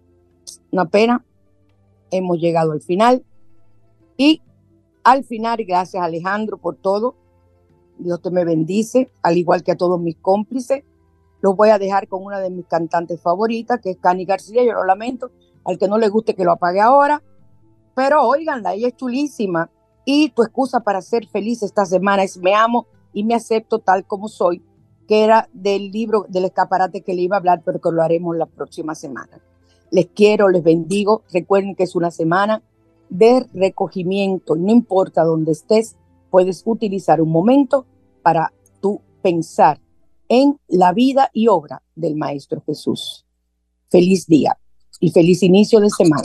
Una 0.72 0.86
pena, 0.86 1.24
hemos 2.10 2.38
llegado 2.38 2.72
al 2.72 2.80
final. 2.80 3.24
Y 4.16 4.42
al 5.02 5.24
final, 5.24 5.58
gracias 5.66 6.02
Alejandro 6.02 6.58
por 6.58 6.76
todo. 6.76 7.14
Dios 7.98 8.20
te 8.20 8.30
me 8.30 8.44
bendice, 8.44 9.10
al 9.22 9.36
igual 9.36 9.62
que 9.62 9.72
a 9.72 9.76
todos 9.76 10.00
mis 10.00 10.16
cómplices. 10.16 10.82
Los 11.40 11.56
voy 11.56 11.68
a 11.68 11.78
dejar 11.78 12.08
con 12.08 12.24
una 12.24 12.40
de 12.40 12.50
mis 12.50 12.66
cantantes 12.66 13.20
favoritas, 13.20 13.80
que 13.80 13.90
es 13.90 13.98
Cani 13.98 14.24
García. 14.24 14.64
Yo 14.64 14.72
lo 14.72 14.84
lamento. 14.84 15.30
Al 15.64 15.78
que 15.78 15.88
no 15.88 15.98
le 15.98 16.08
guste 16.08 16.34
que 16.34 16.44
lo 16.44 16.52
apague 16.52 16.80
ahora. 16.80 17.22
Pero 17.94 18.26
oiganla, 18.26 18.74
ella 18.74 18.88
es 18.88 18.96
chulísima. 18.96 19.70
Y 20.04 20.30
tu 20.30 20.42
excusa 20.42 20.80
para 20.80 21.00
ser 21.00 21.26
feliz 21.26 21.62
esta 21.62 21.86
semana 21.86 22.22
es 22.22 22.36
me 22.36 22.54
amo 22.54 22.86
y 23.12 23.24
me 23.24 23.34
acepto 23.34 23.78
tal 23.78 24.04
como 24.06 24.28
soy, 24.28 24.62
que 25.08 25.24
era 25.24 25.48
del 25.52 25.90
libro 25.90 26.26
del 26.28 26.46
escaparate 26.46 27.02
que 27.02 27.14
le 27.14 27.22
iba 27.22 27.36
a 27.36 27.38
hablar, 27.38 27.62
pero 27.64 27.80
que 27.80 27.90
lo 27.90 28.02
haremos 28.02 28.36
la 28.36 28.46
próxima 28.46 28.94
semana. 28.94 29.40
Les 29.90 30.06
quiero, 30.06 30.48
les 30.48 30.62
bendigo. 30.62 31.22
Recuerden 31.32 31.74
que 31.74 31.84
es 31.84 31.94
una 31.94 32.10
semana 32.10 32.62
de 33.08 33.46
recogimiento. 33.54 34.56
No 34.56 34.72
importa 34.72 35.24
dónde 35.24 35.52
estés, 35.52 35.96
puedes 36.30 36.62
utilizar 36.64 37.20
un 37.20 37.30
momento 37.30 37.86
para 38.22 38.52
tú 38.80 39.00
pensar 39.22 39.80
en 40.28 40.58
la 40.68 40.92
vida 40.92 41.30
y 41.32 41.48
obra 41.48 41.82
del 41.94 42.16
Maestro 42.16 42.62
Jesús. 42.66 43.24
Feliz 43.88 44.26
día 44.26 44.58
y 45.00 45.10
feliz 45.10 45.42
inicio 45.42 45.80
de 45.80 45.90
semana. 45.90 46.24